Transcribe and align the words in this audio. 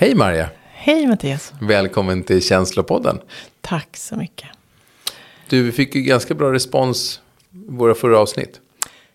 Hej 0.00 0.14
Maria! 0.14 0.50
Hej 0.72 1.06
Mattias! 1.06 1.52
Välkommen 1.60 2.22
till 2.22 2.42
Känslopodden. 2.42 3.18
Tack 3.60 3.96
så 3.96 4.16
mycket. 4.16 4.48
Du, 5.48 5.62
vi 5.62 5.72
fick 5.72 5.94
ju 5.94 6.02
ganska 6.02 6.34
bra 6.34 6.52
respons 6.52 7.20
i 7.50 7.56
våra 7.68 7.94
förra 7.94 8.18
avsnitt. 8.18 8.60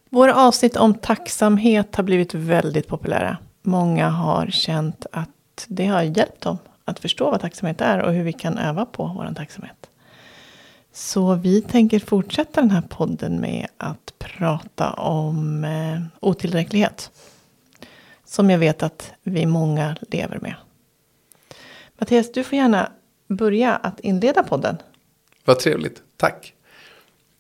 Våra 0.10 0.36
avsnitt 0.36 0.76
om 0.76 0.94
tacksamhet 0.94 1.96
har 1.96 2.04
blivit 2.04 2.34
väldigt 2.34 2.88
populära. 2.88 3.38
Många 3.62 4.10
har 4.10 4.48
känt 4.48 5.06
att 5.12 5.66
det 5.68 5.86
har 5.86 6.02
hjälpt 6.02 6.42
dem 6.42 6.58
att 6.86 7.00
förstå 7.00 7.32
vad 7.32 7.42
tacksamhet 7.42 7.82
är 7.82 8.00
och 8.00 8.14
hur 8.14 8.24
vi 8.24 8.34
kan 8.34 8.58
öva 8.58 8.86
på 8.86 9.06
vår 9.18 9.34
tacksamhet. 9.36 9.90
Så 10.94 11.36
vi 11.36 11.62
tänker 11.62 12.00
fortsätta 12.00 12.62
den 12.62 12.72
här 12.72 12.84
podden 12.90 13.42
med 13.42 13.68
att 13.78 14.14
prata 14.18 14.94
om 14.94 15.64
eh, 15.64 16.02
otillräcklighet. 16.20 17.12
Som 18.26 18.50
jag 18.50 18.58
vet 18.58 18.84
att 18.84 19.12
vi 19.24 19.46
många 19.46 19.96
lever 20.10 20.40
med. 20.42 20.56
Mattias, 21.98 22.32
du 22.32 22.44
får 22.44 22.58
gärna 22.58 22.92
börja 23.28 23.76
att 23.76 24.00
inleda 24.00 24.44
podden. 24.44 24.78
Vad 25.46 25.60
trevligt, 25.60 26.02
tack. 26.18 26.54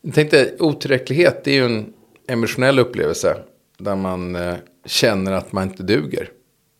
Jag 0.01 0.13
tänkte 0.13 0.55
otillräcklighet, 0.59 1.43
det 1.43 1.51
är 1.51 1.55
ju 1.55 1.65
en 1.65 1.93
emotionell 2.27 2.79
upplevelse. 2.79 3.37
Där 3.77 3.95
man 3.95 4.35
eh, 4.35 4.55
känner 4.85 5.31
att 5.31 5.51
man 5.51 5.63
inte 5.63 5.83
duger, 5.83 6.29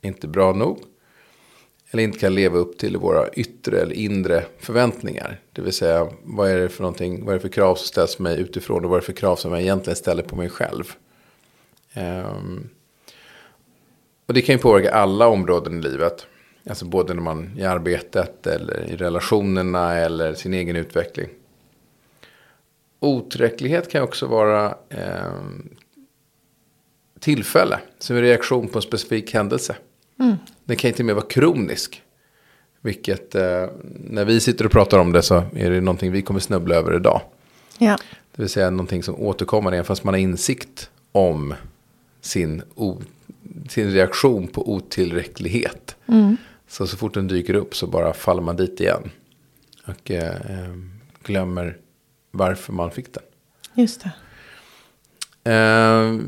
inte 0.02 0.27
bra 0.27 0.53
nog. 0.53 0.80
Eller 1.91 2.03
inte 2.03 2.19
kan 2.19 2.35
leva 2.35 2.57
upp 2.57 2.77
till 2.77 2.97
våra 2.97 3.30
yttre 3.30 3.81
eller 3.81 3.95
inre 3.95 4.45
förväntningar. 4.59 5.39
Det 5.53 5.61
vill 5.61 5.73
säga, 5.73 6.08
vad 6.23 6.49
är 6.49 6.59
det 6.59 6.69
för 6.69 6.83
någonting, 6.83 7.25
vad 7.25 7.33
är 7.33 7.39
det 7.39 7.41
för 7.41 7.49
krav 7.49 7.75
som 7.75 7.87
ställs 7.87 8.15
på 8.15 8.23
mig 8.23 8.39
utifrån 8.39 8.83
och 8.83 8.89
vad 8.89 8.97
är 8.97 9.02
det 9.02 9.05
för 9.05 9.13
krav 9.13 9.35
som 9.35 9.52
jag 9.52 9.61
egentligen 9.61 9.95
ställer 9.95 10.23
på 10.23 10.35
mig 10.35 10.49
själv. 10.49 10.93
Um, 11.95 12.69
och 14.25 14.33
det 14.33 14.41
kan 14.41 14.55
ju 14.55 14.59
påverka 14.61 14.91
alla 14.91 15.27
områden 15.27 15.80
i 15.80 15.81
livet. 15.81 16.27
Alltså 16.69 16.86
både 16.86 17.14
när 17.14 17.22
man 17.22 17.52
i 17.58 17.64
arbetet 17.64 18.47
eller 18.47 18.89
i 18.89 18.95
relationerna 18.95 19.94
eller 19.94 20.33
sin 20.33 20.53
egen 20.53 20.75
utveckling. 20.75 21.30
Otillräcklighet 23.00 23.92
kan 23.92 24.03
också 24.03 24.28
vara 24.28 24.75
eh, 24.89 25.33
tillfälle. 27.20 27.80
Som 28.00 28.16
en 28.16 28.22
reaktion 28.22 28.67
på 28.67 28.78
en 28.78 28.81
specifik 28.81 29.33
händelse. 29.33 29.75
Mm. 30.20 30.36
Den 30.64 30.78
kan 30.78 30.94
till 30.94 31.02
och 31.02 31.05
med 31.05 31.16
vara 31.16 31.25
kronisk. 31.25 32.02
Vilket 32.81 33.36
eh, 33.36 33.67
när 33.95 34.25
vi 34.25 34.39
sitter 34.39 34.66
och 34.66 34.72
pratar 34.72 35.00
om 35.00 35.11
det 35.11 35.22
så 35.22 35.44
är 35.55 35.72
det 35.72 35.81
någonting 35.81 36.11
vi 36.11 36.22
kommer 36.22 36.39
snubbla 36.39 36.75
över 36.75 36.95
idag. 36.95 37.22
Ja. 37.77 37.98
Det 38.36 38.42
vill 38.42 38.50
säga 38.50 38.70
någonting 38.70 39.03
som 39.03 39.16
återkommer 39.16 39.72
även 39.72 39.86
fast 39.86 40.03
man 40.03 40.14
har 40.14 40.20
insikt 40.20 40.89
om 41.11 41.53
sin, 42.22 42.61
sin 43.70 43.92
reaktion 43.92 44.48
på 44.48 44.73
otillräcklighet. 44.73 45.95
Mm. 46.08 46.38
Så 46.67 46.88
så 46.88 46.97
fort 46.97 47.14
den 47.14 47.28
dyker 47.28 47.53
upp 47.53 47.75
så 47.75 47.88
bara 47.88 48.14
faller 48.14 48.42
man 48.42 48.56
dit 48.56 48.81
igen. 48.81 49.11
Och 49.86 50.11
eh, 50.11 50.36
eh 50.36 50.75
glömmer 51.23 51.78
varför 52.31 52.73
man 52.73 52.92
fick 52.92 53.14
den. 53.14 53.23
Just 53.73 54.04
det. 54.04 54.11
Eh, 55.52 56.20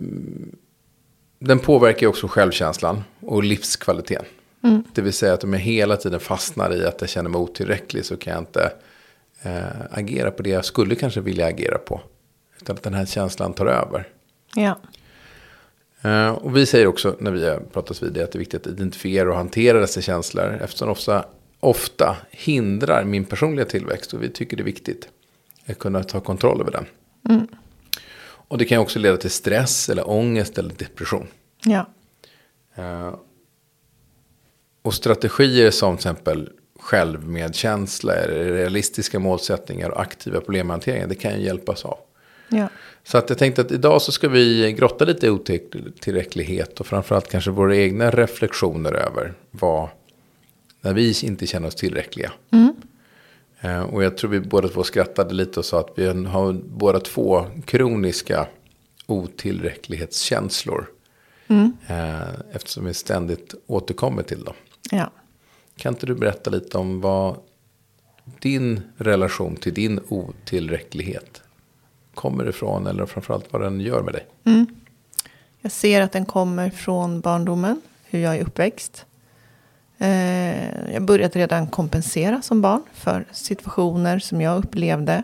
den 1.40 1.60
påverkar 1.60 2.08
också 2.08 2.28
självkänslan 2.28 3.04
och 3.20 3.44
livskvaliteten. 3.44 4.26
Mm. 4.64 4.84
Det 4.94 5.02
vill 5.02 5.14
säga 5.14 5.34
att 5.34 5.44
om 5.44 5.54
jag 5.54 5.60
hela 5.60 5.98
tiden 5.98 6.20
fastnar 6.20 6.74
i 6.74 6.86
att 6.86 7.02
jag 7.02 7.10
känner 7.10 7.30
mig 7.30 7.40
otillräcklig 7.40 8.06
så 8.06 8.18
kan 8.18 8.34
jag 8.34 8.42
inte 8.42 8.72
eh, 9.42 9.82
agera 9.92 10.32
på 10.32 10.44
det 10.44 10.50
jag 10.50 10.66
skulle 10.66 10.96
kanske 10.96 11.22
vilja 11.22 11.46
agera 11.46 11.78
på. 11.78 12.02
Utan 12.62 12.76
att 12.76 12.84
den 12.84 12.94
här 12.94 13.06
känslan 13.06 13.54
tar 13.54 13.66
över. 13.66 14.08
Ja. 14.56 14.80
Eh, 16.06 16.30
och 16.30 16.56
vi 16.56 16.66
säger 16.66 16.88
också 16.88 17.16
när 17.20 17.32
vi 17.32 17.50
har 17.50 17.60
pratat 17.60 18.04
vid 18.04 18.14
det 18.14 18.24
att 18.24 18.32
det 18.32 18.38
är 18.38 18.40
viktigt 18.40 18.68
att 18.68 18.74
identifiera 18.74 19.30
och 19.30 19.36
hantera 19.36 19.80
dessa 19.80 20.02
känslor. 20.02 20.60
Eftersom 20.64 20.88
de 20.88 20.92
ofta, 20.92 21.26
ofta 21.60 22.18
hindrar 22.32 23.04
min 23.04 23.26
personliga 23.26 23.66
tillväxt. 23.66 24.14
Och 24.14 24.24
vi 24.24 24.30
tycker 24.30 24.58
det 24.58 24.64
är 24.64 24.66
viktigt 24.66 25.10
att 25.66 25.80
kunna 25.80 26.04
ta 26.04 26.20
kontroll 26.20 26.62
över 26.62 26.72
den. 26.72 26.86
Mm. 27.30 27.48
Och 28.48 28.58
det 28.58 28.66
kan 28.66 28.80
också 28.80 29.00
leda 29.00 29.18
till 29.18 29.32
stress 29.32 29.90
eller 29.90 30.10
ångest 30.10 30.58
eller 30.58 30.74
depression. 30.74 31.28
Ja. 31.64 31.86
Uh, 32.80 33.16
och 34.82 34.94
strategier 34.94 35.72
som 35.72 35.98
till 35.98 36.00
exempel 36.00 36.50
självmedkänsla, 36.80 38.14
realistiska 38.28 39.20
målsättningar 39.20 39.90
och 39.90 40.02
aktiva 40.02 40.42
problemhanteringar. 40.42 41.08
Det 41.08 41.16
kan 41.16 41.34
ju 41.40 41.46
hjälpas 41.46 41.86
av. 41.86 41.98
Ja. 42.50 42.70
Så 43.04 43.18
att 43.18 43.30
jag 43.30 43.38
tänkte 43.38 43.62
att 43.62 43.72
idag 43.72 44.02
så 44.02 44.12
ska 44.12 44.30
vi 44.30 44.74
grotta 44.74 45.06
lite 45.06 45.28
i 45.28 45.30
otillräcklighet 45.30 46.80
och 46.80 46.88
framförallt 46.88 47.30
kanske 47.30 47.52
våra 47.52 47.76
egna 47.76 48.12
reflektioner 48.12 48.94
över 48.94 49.34
vad, 49.52 49.90
när 50.82 50.94
vi 50.94 51.16
inte 51.24 51.48
känner 51.48 51.68
oss 51.68 51.76
tillräckliga. 51.76 52.32
Mm. 52.52 52.76
Eh, 53.62 53.82
och 53.82 54.04
jag 54.04 54.18
tror 54.18 54.32
vi 54.32 54.40
båda 54.40 54.68
två 54.68 54.84
skrattade 54.84 55.34
lite 55.34 55.60
och 55.60 55.66
sa 55.66 55.80
att 55.80 55.92
vi 55.96 56.08
har 56.08 56.54
båda 56.54 57.00
två 57.00 57.46
kroniska 57.66 58.48
otillräcklighetskänslor. 59.06 60.90
Mm. 61.48 61.78
Eh, 61.88 62.30
eftersom 62.52 62.86
vi 62.86 62.94
ständigt 62.94 63.56
återkommer 63.68 64.24
till 64.24 64.44
dem. 64.44 64.56
Ja. 64.92 65.12
Kan 65.78 65.94
inte 65.94 66.06
du 66.06 66.16
berätta 66.16 66.50
lite 66.50 66.78
om 66.78 67.02
vad 67.02 67.36
din 68.40 68.82
relation 68.98 69.56
till 69.56 69.74
din 69.74 70.00
otillräcklighet 70.08 71.42
kommer 72.16 72.50
ifrån 72.50 72.88
eller 72.88 73.06
framförallt 73.06 73.54
vad 73.54 73.62
den 73.62 73.82
gör 73.82 74.02
med 74.02 74.14
dig? 74.14 74.28
Mm. 74.44 74.66
Jag 75.62 75.72
ser 75.72 76.02
att 76.02 76.12
den 76.12 76.26
kommer 76.26 76.70
från 76.70 77.20
barndomen, 77.20 77.82
hur 78.06 78.20
jag 78.20 78.36
är 78.36 78.42
uppväxt. 78.42 79.06
Eh, 79.98 80.94
jag 80.94 81.06
började 81.06 81.40
redan 81.40 81.68
kompensera 81.68 82.42
som 82.42 82.62
barn 82.62 82.84
för 82.94 83.26
situationer 83.32 84.20
som 84.20 84.42
jag 84.42 84.58
upplevde. 84.58 85.24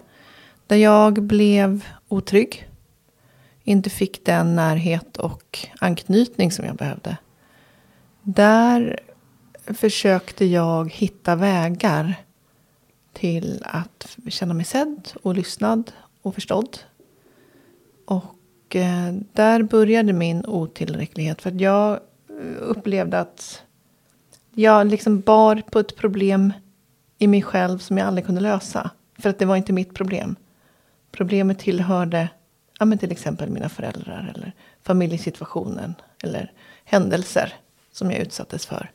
Där 0.67 0.75
jag 0.75 1.23
blev 1.23 1.85
otrygg. 2.07 2.69
Inte 3.63 3.89
fick 3.89 4.25
den 4.25 4.55
närhet 4.55 5.17
och 5.17 5.67
anknytning 5.79 6.51
som 6.51 6.65
jag 6.65 6.75
behövde. 6.75 7.17
Där 8.21 8.99
försökte 9.65 10.45
jag 10.45 10.91
hitta 10.91 11.35
vägar 11.35 12.15
till 13.13 13.63
att 13.65 14.17
känna 14.27 14.53
mig 14.53 14.65
sedd 14.65 15.09
och 15.23 15.35
lyssnad 15.35 15.91
och 16.21 16.35
förstådd. 16.35 16.79
Och 18.05 18.75
eh, 18.75 19.13
där 19.33 19.63
började 19.63 20.13
min 20.13 20.45
otillräcklighet. 20.45 21.41
För 21.41 21.49
att 21.49 21.61
jag 21.61 21.91
eh, 22.29 22.57
upplevde 22.59 23.19
att 23.19 23.63
jag 24.53 24.87
liksom 24.87 25.19
bar 25.19 25.61
på 25.71 25.79
ett 25.79 25.95
problem 25.95 26.53
i 27.17 27.27
mig 27.27 27.41
själv 27.41 27.77
som 27.77 27.97
jag 27.97 28.07
aldrig 28.07 28.25
kunde 28.25 28.41
lösa. 28.41 28.89
För 29.19 29.29
att 29.29 29.39
det 29.39 29.45
var 29.45 29.55
inte 29.55 29.73
mitt 29.73 29.93
problem. 29.93 30.35
Problemet 31.11 31.59
tillhörde 31.59 32.29
ja, 32.79 32.85
men 32.85 32.97
till 32.97 33.11
exempel 33.11 33.49
mina 33.49 33.69
föräldrar 33.69 34.33
eller 34.35 34.53
familjesituationen 34.81 35.95
eller 36.23 36.51
händelser 36.83 37.53
som 37.91 38.11
jag 38.11 38.19
utsattes 38.19 38.65
för. 38.65 38.91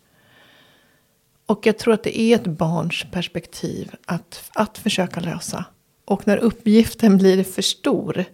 Och 1.47 1.67
jag 1.67 1.79
tror 1.79 1.95
att 1.95 2.03
det 2.03 2.21
är 2.21 2.35
ett 2.35 2.47
barns 2.47 3.07
perspektiv 3.11 3.95
att, 4.07 4.51
att 4.55 4.79
försöka 4.79 5.21
lösa. 5.21 5.65
Och 6.07 6.27
när 6.27 6.37
uppgiften 6.37 7.19
blir 7.19 7.45
för 7.45 7.63
stor 7.63 8.25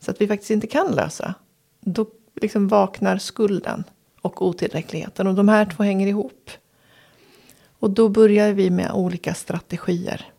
så 0.00 0.10
att 0.10 0.20
vi 0.20 0.28
faktiskt 0.28 0.50
inte 0.50 0.66
kan 0.66 0.94
lösa. 0.94 1.34
Då 1.80 2.06
liksom 2.34 2.68
vaknar 2.68 3.18
skulden 3.18 3.84
och 4.20 4.46
otillräckligheten. 4.46 5.26
Och 5.26 5.34
de 5.34 5.48
här 5.48 5.66
två 5.66 5.82
hänger 5.82 6.06
ihop. 6.06 6.50
Och 7.78 7.90
då 7.90 8.08
börjar 8.08 8.52
vi 8.52 8.70
med 8.70 8.92
olika 8.92 9.34
strategier. 9.34 10.32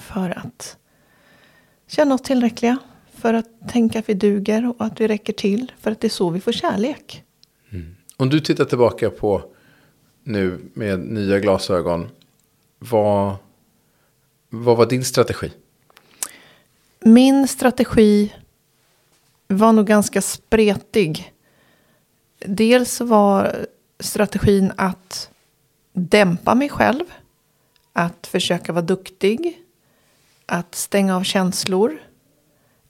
För 0.00 0.30
att 0.30 0.76
känna 1.86 2.14
oss 2.14 2.22
tillräckliga. 2.22 2.78
För 3.14 3.34
att 3.34 3.68
tänka 3.68 3.98
att 3.98 4.08
vi 4.08 4.14
duger 4.14 4.68
och 4.68 4.86
att 4.86 5.00
vi 5.00 5.08
räcker 5.08 5.32
till. 5.32 5.72
För 5.80 5.90
att 5.90 6.00
det 6.00 6.06
är 6.06 6.10
så 6.10 6.30
vi 6.30 6.40
får 6.40 6.52
kärlek. 6.52 7.24
Mm. 7.70 7.96
Om 8.16 8.28
du 8.28 8.40
tittar 8.40 8.64
tillbaka 8.64 9.10
på 9.10 9.42
nu 10.22 10.60
med 10.74 10.98
nya 10.98 11.38
glasögon. 11.38 12.08
Vad, 12.78 13.36
vad 14.48 14.76
var 14.76 14.86
din 14.86 15.04
strategi? 15.04 15.52
Min 17.00 17.48
strategi 17.48 18.34
var 19.46 19.72
nog 19.72 19.86
ganska 19.86 20.22
spretig. 20.22 21.32
Dels 22.38 23.00
var 23.00 23.66
strategin 24.00 24.72
att 24.76 25.30
dämpa 25.92 26.54
mig 26.54 26.68
själv. 26.68 27.04
Att 27.92 28.26
försöka 28.26 28.72
vara 28.72 28.84
duktig. 28.84 29.62
Att 30.46 30.74
stänga 30.74 31.16
av 31.16 31.22
känslor. 31.22 32.02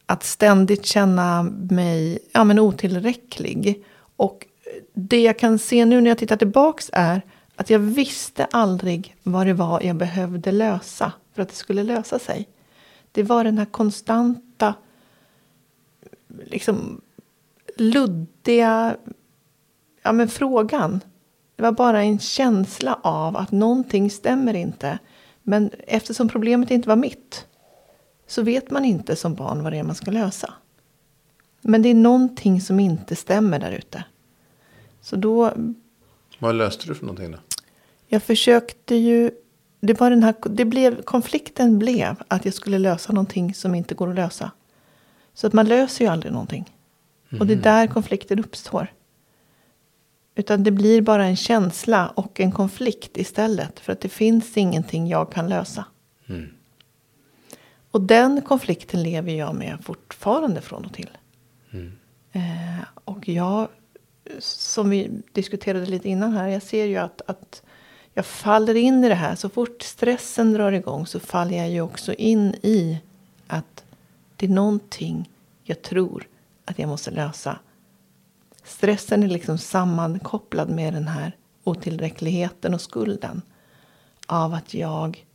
Att 0.07 0.25
ständigt 0.25 0.87
känna 0.87 1.43
mig 1.71 2.19
ja, 2.33 2.45
men 2.45 2.59
otillräcklig. 2.59 3.85
Och 4.17 4.47
det 4.95 5.23
jag 5.23 5.39
kan 5.39 5.59
se 5.59 5.85
nu 5.85 6.01
när 6.01 6.11
jag 6.11 6.19
tittar 6.19 6.37
tillbaks 6.37 6.91
är 6.93 7.23
att 7.59 7.71
jag 7.71 7.79
visste 7.79 8.45
aldrig 8.45 9.17
vad 9.23 9.47
det 9.47 9.53
var 9.53 9.83
jag 9.83 9.97
behövde 9.97 10.53
lösa 10.53 11.13
för 11.33 11.43
att 11.43 11.49
det 11.49 11.55
skulle 11.55 11.83
lösa 11.83 12.19
sig. 12.19 12.49
Det 13.13 13.23
var 13.23 13.45
den 13.45 13.59
här 13.59 13.65
konstanta, 13.65 14.75
liksom 16.45 17.01
luddiga 17.77 18.97
ja, 20.03 20.13
men 20.13 20.29
frågan. 20.29 21.01
Det 21.57 21.63
var 21.63 21.73
bara 21.73 22.03
en 22.03 22.19
känsla 22.19 22.99
av 23.03 23.37
att 23.37 23.53
någonting 23.53 24.11
stämmer 24.11 24.55
inte. 24.55 24.99
Men 25.43 25.71
eftersom 25.79 26.29
problemet 26.29 26.71
inte 26.71 26.89
var 26.89 26.97
mitt 26.97 27.47
så 28.27 28.43
vet 28.43 28.71
man 28.71 28.85
inte 28.85 29.17
som 29.17 29.35
barn 29.35 29.63
vad 29.63 29.73
det 29.73 29.79
är 29.79 29.83
man 29.83 29.95
ska 29.95 30.11
lösa. 30.11 30.55
Men 31.61 31.83
det 31.83 31.89
är 31.89 31.95
någonting 31.95 32.61
som 32.61 32.81
inte 32.81 33.17
stämmer 33.17 33.59
där 33.59 33.73
ute. 33.73 34.05
Så 35.01 35.17
då... 35.17 35.53
Vad 36.39 36.55
löste 36.55 36.87
du 36.87 36.95
för 36.95 37.07
någonting 37.07 37.33
då? 37.33 37.39
Jag 38.09 38.23
försökte 38.23 38.95
ju... 38.95 39.31
Det 39.81 40.01
var 40.01 40.11
den 40.11 40.23
här, 40.23 40.35
det 40.51 40.65
blev, 40.65 41.03
konflikten 41.03 41.79
blev 41.79 42.17
att 42.29 42.45
jag 42.45 42.55
skulle 42.55 42.79
lösa 42.79 43.13
någonting 43.13 43.55
som 43.55 43.75
inte 43.75 43.95
går 43.95 44.09
att 44.09 44.15
lösa. 44.15 44.51
Så 45.35 45.47
att 45.47 45.53
man 45.53 45.67
löser 45.67 46.05
ju 46.05 46.11
aldrig 46.11 46.33
någonting. 46.33 46.75
Mm. 47.31 47.41
Och 47.41 47.47
det 47.47 47.53
är 47.53 47.57
där 47.57 47.87
konflikten 47.87 48.39
uppstår. 48.39 48.93
Utan 50.35 50.65
det 50.65 50.71
blir 50.71 51.03
bara 51.03 51.25
en 51.25 51.37
känsla 51.37 52.09
och 52.09 52.41
en 52.41 52.53
konflikt 52.53 53.17
istället. 53.17 53.81
För 53.81 53.93
att 53.93 54.01
det 54.01 54.09
finns 54.09 54.57
ingenting 54.57 55.09
jag 55.09 55.33
kan 55.33 55.49
lösa. 55.49 55.85
Mm. 56.29 56.49
Och 57.91 58.01
den 58.01 58.43
konflikten 58.43 59.03
lever 59.03 59.33
jag 59.33 59.55
med 59.55 59.79
fortfarande 59.83 60.61
från 60.61 60.85
och 60.85 60.93
till. 60.93 61.11
Mm. 61.71 61.93
Eh, 62.33 62.85
och 63.05 63.29
jag, 63.29 63.69
som 64.39 64.91
vi 64.91 65.11
diskuterade 65.33 65.87
lite 65.87 66.09
innan 66.09 66.33
här, 66.33 66.49
jag 66.49 66.63
ser 66.63 66.85
ju 66.85 66.97
att, 66.97 67.23
att 67.27 67.63
jag 68.19 68.26
faller 68.26 68.75
in 68.75 69.05
i 69.05 69.09
det 69.09 69.15
här. 69.15 69.35
Så 69.35 69.49
fort 69.49 69.82
stressen 69.82 70.53
drar 70.53 70.73
igång 70.73 71.06
så 71.06 71.20
faller 71.20 71.56
jag 71.56 71.70
ju 71.70 71.81
också 71.81 72.15
in 72.15 72.55
i 72.62 73.00
att 73.47 73.85
det 74.37 74.47
är 74.47 74.50
någonting 74.50 75.31
jag 75.62 75.82
tror 75.82 76.29
att 76.65 76.79
jag 76.79 76.88
måste 76.88 77.11
lösa. 77.11 77.59
Stressen 78.65 79.23
är 79.23 79.29
liksom 79.29 79.59
sammankopplad 79.59 80.70
med 80.70 80.94
den 80.94 81.09
här 81.09 81.37
otillräckligheten 81.65 82.75
och 82.75 82.81
skulden. 82.81 83.43
Av 84.26 84.55
att 84.55 84.75
jag, 84.75 85.26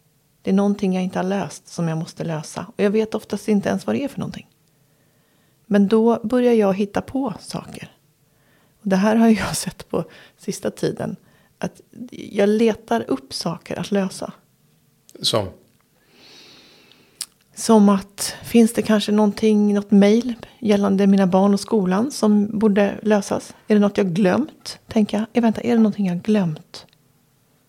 det 0.41 0.49
är 0.49 0.55
någonting 0.55 0.93
jag 0.93 1.03
inte 1.03 1.19
har 1.19 1.23
löst 1.23 1.67
som 1.67 1.87
jag 1.87 1.97
måste 1.97 2.23
lösa. 2.23 2.65
Och 2.75 2.83
jag 2.83 2.91
vet 2.91 3.15
oftast 3.15 3.47
inte 3.47 3.69
ens 3.69 3.87
vad 3.87 3.95
det 3.95 4.03
är 4.03 4.07
för 4.07 4.19
någonting. 4.19 4.47
Men 5.65 5.87
då 5.87 6.19
börjar 6.23 6.53
jag 6.53 6.73
hitta 6.73 7.01
på 7.01 7.33
saker. 7.39 7.91
Och 8.81 8.89
det 8.89 8.95
här 8.95 9.15
har 9.15 9.27
jag 9.27 9.55
sett 9.55 9.89
på 9.89 10.03
sista 10.37 10.71
tiden. 10.71 11.15
Att 11.63 11.81
jag 12.11 12.49
letar 12.49 13.05
upp 13.07 13.33
saker 13.33 13.79
att 13.79 13.91
lösa. 13.91 14.33
Som? 15.21 15.47
Som 17.55 17.89
att 17.89 18.35
finns 18.43 18.73
det 18.73 18.81
kanske 18.81 19.11
någonting, 19.11 19.73
något 19.73 19.91
mejl 19.91 20.33
gällande 20.59 21.07
mina 21.07 21.27
barn 21.27 21.53
och 21.53 21.59
skolan 21.59 22.11
som 22.11 22.59
borde 22.59 22.99
lösas? 23.01 23.55
Är 23.67 23.75
det 23.75 23.81
något 23.81 23.97
jag 23.97 24.07
glömt? 24.07 24.79
Tänker 24.87 25.17
jag. 25.17 25.25
Eh, 25.33 25.41
vänta, 25.41 25.61
är 25.61 25.71
det 25.71 25.77
någonting 25.77 26.07
jag 26.07 26.21
glömt? 26.21 26.85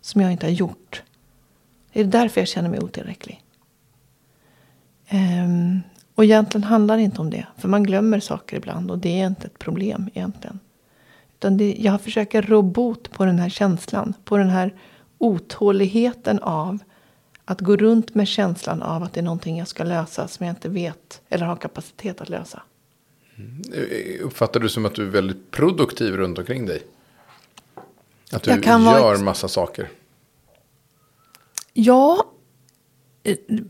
Som 0.01 0.21
jag 0.21 0.33
inte 0.33 0.47
har 0.47 0.53
gjort? 0.53 1.03
Är 1.93 2.05
det 2.05 2.11
därför 2.11 2.41
jag 2.41 2.49
känner 2.49 2.69
mig 2.69 2.81
otillräcklig? 2.81 3.43
Um, 5.13 5.81
och 6.15 6.25
egentligen 6.25 6.65
handlar 6.65 6.97
det 6.97 7.03
inte 7.03 7.21
om 7.21 7.31
det. 7.31 7.47
För 7.57 7.69
man 7.69 7.83
glömmer 7.83 8.21
saker 8.21 8.57
ibland 8.57 8.91
och 8.91 8.99
det 8.99 9.21
är 9.21 9.27
inte 9.27 9.47
ett 9.47 9.59
problem 9.59 10.11
egentligen. 10.15 10.61
Utan 11.45 11.57
det, 11.57 11.77
jag 11.79 12.01
försöker 12.01 12.43
rå 12.43 12.63
bot 12.63 13.11
på 13.11 13.25
den 13.25 13.39
här 13.39 13.49
känslan. 13.49 14.15
På 14.25 14.37
den 14.37 14.51
här 14.51 14.75
otåligheten 15.19 16.39
av 16.39 16.79
att 17.45 17.61
gå 17.61 17.77
runt 17.77 18.15
med 18.15 18.29
känslan 18.29 18.83
av 18.83 19.03
att 19.03 19.13
det 19.13 19.21
är 19.21 19.25
någonting 19.25 19.59
jag 19.59 19.69
ska 19.69 19.85
lösa 19.85 20.29
som 20.29 20.47
jag 20.47 20.53
inte 20.53 20.69
vet 20.69 21.23
eller 21.29 21.47
har 21.47 21.57
kapacitet 21.57 22.21
att 22.21 22.29
lösa. 22.29 22.63
Mm. 23.37 23.63
Uppfattar 24.23 24.61
du 24.61 24.69
som 24.69 24.87
att 24.87 24.95
du 24.95 25.03
är 25.03 25.11
väldigt 25.11 25.51
produktiv 25.51 26.17
runt 26.17 26.39
omkring 26.39 26.67
dig? 26.67 26.83
Att 28.33 28.43
du 28.43 28.51
gör 28.51 29.19
massa 29.19 29.49
saker? 29.49 29.91
Ja, 31.73 32.25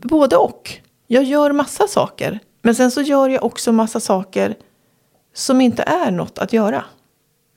både 0.01 0.35
och. 0.35 0.73
Jag 1.07 1.23
gör 1.23 1.51
massa 1.51 1.87
saker. 1.87 2.39
Men 2.61 2.75
sen 2.75 2.91
så 2.91 3.01
gör 3.01 3.29
jag 3.29 3.43
också 3.43 3.71
massa 3.71 3.99
saker 3.99 4.55
som 5.33 5.61
inte 5.61 5.83
är 5.83 6.11
något 6.11 6.37
att 6.37 6.53
göra. 6.53 6.85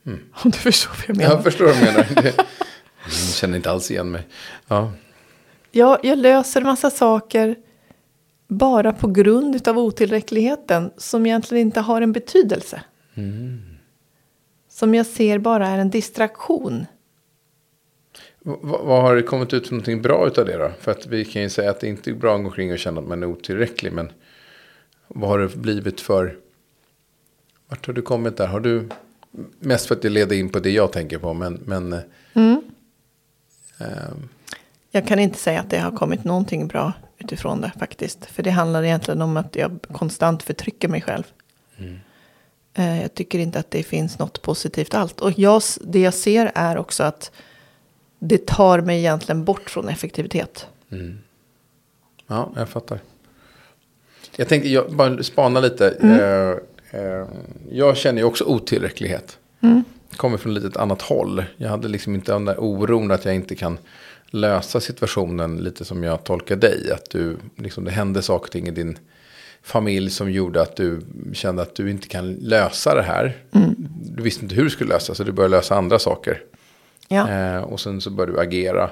Mm. 0.08 0.20
Om 0.32 0.50
du 0.50 0.58
förstår 0.58 0.90
vad 0.90 1.05
jag 1.06 1.16
menar. 1.16 1.34
Jag 1.34 1.44
förstår 1.44 1.64
vad 1.64 1.76
du 1.76 1.81
menar. 1.81 2.06
jag 3.05 3.34
känner 3.34 3.56
inte 3.56 3.70
alls 3.70 3.90
igen 3.90 4.10
mig. 4.10 4.26
Ja. 4.69 4.93
Ja, 5.70 5.99
jag 6.02 6.19
löser 6.19 6.62
massa 6.62 6.90
saker 6.90 7.56
bara 8.49 8.93
på 8.93 9.08
grund 9.08 9.69
av 9.69 9.78
otillräckligheten 9.78 10.90
som 10.96 11.26
egentligen 11.26 11.66
inte 11.66 11.81
har 11.81 12.02
en 12.02 12.12
betydelse. 12.12 12.82
Mm. 13.14 13.60
Som 14.69 14.94
jag 14.94 15.06
ser 15.06 15.38
bara 15.38 15.69
är 15.69 15.78
en 15.78 15.90
distraktion. 15.90 16.87
V 18.44 18.52
vad 18.62 19.02
har 19.02 19.16
det 19.16 19.22
kommit 19.22 19.52
ut 19.52 19.66
för 19.66 19.75
någonting 19.75 20.02
bra 20.02 20.26
utav 20.26 20.46
det 20.46 20.56
då? 20.56 20.70
För 20.81 20.90
att 20.90 21.06
vi 21.06 21.25
kan 21.25 21.43
ju 21.43 21.50
säga 21.50 21.70
att 21.70 21.81
det 21.81 21.88
inte 21.88 22.10
är 22.10 22.14
bra 22.14 22.34
att 22.34 22.40
gå 22.40 22.46
omkring 22.46 22.72
och 22.72 22.78
känna 22.78 23.00
att 23.00 23.06
man 23.06 23.22
är 23.22 23.26
otillräcklig. 23.26 23.93
Men 23.93 24.12
vad 25.08 25.31
har 25.31 25.38
det 25.38 25.56
blivit 25.56 26.00
för... 26.00 26.37
Vart 27.69 27.87
har 27.87 27.94
du 27.94 28.02
kommit 28.02 28.37
där? 28.37 28.46
Har 28.46 28.60
du... 28.60 28.88
Mest 29.59 29.87
för 29.87 29.95
att 29.95 30.03
det 30.03 30.09
leder 30.09 30.37
in 30.37 30.49
på 30.49 30.59
det 30.59 30.71
jag 30.71 30.93
tänker 30.93 31.19
på. 31.19 31.35
Men... 31.35 31.55
men 31.67 32.01
mm. 32.35 32.63
äh, 33.79 33.87
jag 34.91 35.07
kan 35.07 35.19
inte 35.19 35.39
säga 35.39 35.61
att 35.61 35.71
det 35.71 35.79
har 35.79 35.91
kommit 35.91 36.25
någonting 36.25 36.69
bra 36.69 36.93
utifrån 37.19 37.61
det 37.61 37.73
faktiskt. 37.79 38.27
För 38.27 38.43
det 38.43 38.51
handlar 38.51 38.83
egentligen 38.83 39.23
om 39.23 39.37
att 39.37 39.57
jag 39.57 39.79
konstant 39.93 40.43
förtrycker 40.43 40.89
mig 40.89 41.03
själv. 41.03 41.25
Mm. 41.79 41.99
Eh, 42.75 43.03
jag 43.03 43.15
tycker 43.15 43.39
inte 43.39 43.59
att 43.59 43.71
det 43.71 43.83
finns 43.83 44.19
något 44.19 44.43
positivt 44.43 44.95
allt. 44.95 45.21
Och 45.21 45.39
jag, 45.39 45.63
det 45.81 46.01
jag 46.01 46.15
ser 46.15 46.53
är 46.55 46.79
också 46.79 47.03
att 47.03 47.31
det 48.19 48.47
tar 48.47 48.81
mig 48.81 48.99
egentligen 48.99 49.44
bort 49.44 49.70
från 49.70 49.89
effektivitet. 49.89 50.67
Mm. 50.91 51.19
Ja, 52.27 52.53
jag 52.56 52.69
fattar. 52.69 53.01
Jag 54.37 54.49
tänkte 54.49 54.69
jag 54.69 54.93
bara 54.93 55.23
spana 55.23 55.61
lite. 55.61 55.91
Mm. 55.91 56.20
Eh, 56.20 56.27
eh, 56.27 56.56
jag 57.71 57.97
känner 57.97 58.19
ju 58.19 58.25
också 58.25 58.45
otillräcklighet. 58.45 59.39
Mm. 59.61 59.85
Kommer 60.17 60.37
från 60.37 60.57
ett 60.57 60.63
litet 60.63 60.77
annat 60.77 61.03
håll. 61.03 61.45
Jag 61.57 61.69
hade 61.69 61.89
liksom 61.89 62.15
inte 62.15 62.33
den 62.33 62.45
där 62.45 62.61
oron 62.61 63.11
att 63.11 63.25
jag 63.25 63.35
inte 63.35 63.55
kan 63.55 63.79
lösa 64.31 64.81
situationen 64.81 65.57
lite 65.57 65.85
som 65.85 66.05
jag 66.05 66.25
tolkar 66.25 66.57
dig. 66.57 66.93
Att 66.93 67.11
du, 67.11 67.37
liksom, 67.57 67.85
det 67.85 67.91
hände 67.91 68.23
saker 68.23 68.45
och 68.47 68.51
ting 68.51 68.69
i 68.69 68.71
din 68.71 68.99
familj 69.63 70.11
som 70.11 70.31
gjorde 70.31 70.63
att 70.63 70.77
du 70.77 71.01
kände 71.33 71.63
att 71.63 71.75
du 71.75 71.91
inte 71.91 72.09
kan 72.09 72.33
lösa 72.33 72.95
det 72.95 73.03
här. 73.03 73.37
Mm. 73.53 73.75
Du 74.17 74.23
visste 74.23 74.43
inte 74.43 74.55
hur 74.55 74.65
du 74.65 74.71
skulle 74.71 74.95
lösa 74.95 75.15
så 75.15 75.25
du 75.25 75.33
började 75.33 75.57
lösa 75.57 75.77
andra 75.77 75.99
saker. 75.99 76.43
Ja. 77.09 77.31
Eh, 77.31 77.63
och 77.63 77.81
sen 77.81 78.01
så 78.01 78.11
började 78.11 78.33
du 78.33 78.41
agera. 78.41 78.91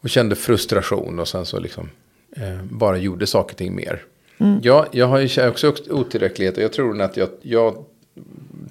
Och 0.00 0.10
kände 0.10 0.36
frustration 0.36 1.18
och 1.18 1.28
sen 1.28 1.46
så 1.46 1.60
liksom 1.60 1.90
eh, 2.36 2.62
bara 2.62 2.96
gjorde 2.96 3.26
saker 3.26 3.54
och 3.54 3.58
ting 3.58 3.74
mer. 3.74 4.02
Mm. 4.42 4.60
Jag, 4.62 4.86
jag 4.90 5.06
har 5.06 5.20
ju 5.20 5.48
också 5.48 5.74
otillräcklighet 5.90 6.56
och 6.56 6.62
jag 6.62 6.72
tror 6.72 7.00
att 7.00 7.16
jag, 7.16 7.28
jag 7.42 7.84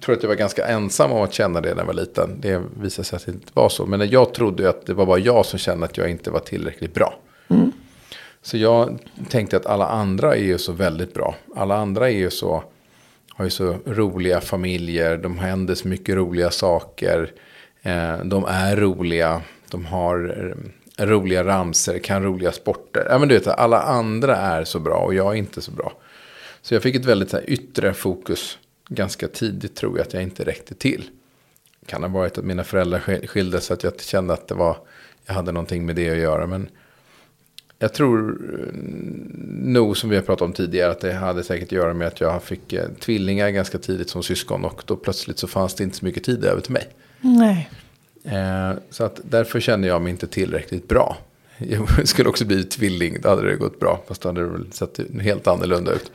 tror 0.02 0.16
att 0.16 0.24
jag 0.24 0.30
var 0.30 0.36
ganska 0.36 0.68
ensam 0.68 1.12
om 1.12 1.22
att 1.22 1.34
känna 1.34 1.62
det 1.62 1.70
när 1.70 1.82
jag 1.82 1.86
var 1.86 1.94
liten. 1.94 2.30
Det 2.42 2.62
visade 2.82 3.06
sig 3.06 3.18
att 3.18 3.26
det 3.26 3.32
inte 3.32 3.52
var 3.54 3.70
så. 3.70 3.86
Men 3.86 4.10
jag 4.10 4.34
trodde 4.34 4.70
att 4.70 4.86
det 4.86 4.94
var 4.94 5.06
bara 5.06 5.20
jag 5.20 5.46
som 5.46 5.60
kände 5.60 5.86
att 5.86 5.98
jag 5.98 6.10
inte 6.10 6.32
var 6.32 6.40
tillräckligt 6.40 6.94
bra. 6.94 7.14
Mm. 7.48 7.72
Så 8.42 8.58
jag 8.58 9.00
tänkte 9.30 9.58
att 9.58 9.66
alla 9.66 9.88
andra 9.88 10.36
är 10.36 10.44
ju 10.44 10.58
så 10.58 10.72
väldigt 10.72 11.14
bra. 11.14 11.36
Alla 11.56 11.76
andra 11.76 12.10
är 12.10 12.18
ju 12.18 12.30
så, 12.30 12.64
har 13.30 13.46
ju 13.46 13.52
så 13.52 13.76
roliga 13.86 14.42
familjer. 14.42 15.18
De 15.18 15.38
händer 15.38 15.76
så 15.76 15.88
mycket 15.88 16.16
roliga 16.16 16.52
saker. 16.52 17.32
Eh, 17.82 18.18
de 18.24 18.46
är 18.46 18.76
roliga. 18.76 19.42
De 19.70 19.86
har 19.86 20.36
eh, 20.40 20.72
roliga 20.98 21.44
ramser, 21.44 22.00
kan 22.00 22.24
roliga 22.24 22.52
sporter. 22.52 23.08
Ja, 23.10 23.20
men 23.20 23.28
du 23.28 23.36
vet, 23.36 23.48
alla 23.48 23.82
andra 23.82 24.36
är 24.36 24.64
så 24.64 24.80
bra 24.80 24.98
och 24.98 25.14
jag 25.14 25.34
är 25.34 25.36
inte 25.36 25.62
så 25.62 25.72
bra. 25.72 25.94
Så 26.62 26.74
jag 26.74 26.84
fick 26.84 26.96
ett 26.96 27.06
väldigt 27.06 27.34
här, 27.34 27.50
yttre 27.50 27.94
fokus 27.94 28.58
ganska 28.88 29.28
tidigt 29.28 29.76
tror 29.76 29.98
jag 29.98 30.08
att 30.08 30.14
jag 30.14 30.24
inte 30.24 30.44
räckte 30.44 30.76
till. 30.76 31.10
Kan 31.86 32.04
ha 32.04 32.10
varit 32.10 32.38
att 32.38 32.46
mina 32.46 32.64
föräldrar 32.64 33.28
skildes 33.28 33.66
så 33.66 33.74
att 33.74 33.84
jag 33.84 34.02
kände 34.02 34.34
att 34.34 34.48
det 34.48 34.56
var, 34.56 34.78
jag 35.26 35.34
hade 35.34 35.52
någonting 35.52 35.86
med 35.86 35.96
det 35.96 36.10
att 36.10 36.18
göra. 36.18 36.48
Men 36.48 36.70
jag 37.80 37.94
tror 37.94 38.42
eh, 38.60 38.74
nog 39.64 39.98
som 39.98 40.10
vi 40.10 40.16
har 40.16 40.24
pratat 40.24 40.42
om 40.42 40.54
tidigare 40.54 40.92
att 40.92 41.00
det 41.00 41.14
hade 41.14 41.44
säkert 41.44 41.68
att 41.68 41.72
göra 41.72 41.94
med 41.94 42.08
att 42.08 42.22
jag 42.22 42.44
fick 42.44 42.74
eh, 42.74 42.90
tvillingar 43.00 43.50
ganska 43.50 43.78
tidigt 43.78 44.10
som 44.10 44.24
syskon. 44.24 44.66
Och 44.66 44.84
då 44.86 44.96
plötsligt 44.96 45.40
så 45.40 45.48
fanns 45.48 45.76
det 45.76 45.84
inte 45.84 45.98
så 45.98 46.06
mycket 46.06 46.24
tid 46.24 46.46
över 46.46 46.62
till 46.62 46.74
mig. 46.74 46.88
Nej. 47.22 47.70
Eh, 48.24 48.72
så 48.90 49.04
att 49.04 49.20
därför 49.24 49.60
kände 49.60 49.88
jag 49.88 50.02
mig 50.02 50.12
inte 50.12 50.28
tillräckligt 50.28 50.88
bra. 50.88 51.18
Jag 51.58 52.08
skulle 52.08 52.30
också 52.30 52.46
bli 52.46 52.64
tvilling, 52.64 53.22
då 53.22 53.30
hade 53.30 53.50
det 53.50 53.56
gått 53.56 53.80
bra. 53.80 54.04
Fast 54.08 54.22
då 54.22 54.30
hade 54.30 54.42
det 54.42 54.48
väl 54.48 54.72
sett 54.72 55.00
helt 55.22 55.48
annorlunda 55.48 55.92
ut. 55.92 56.12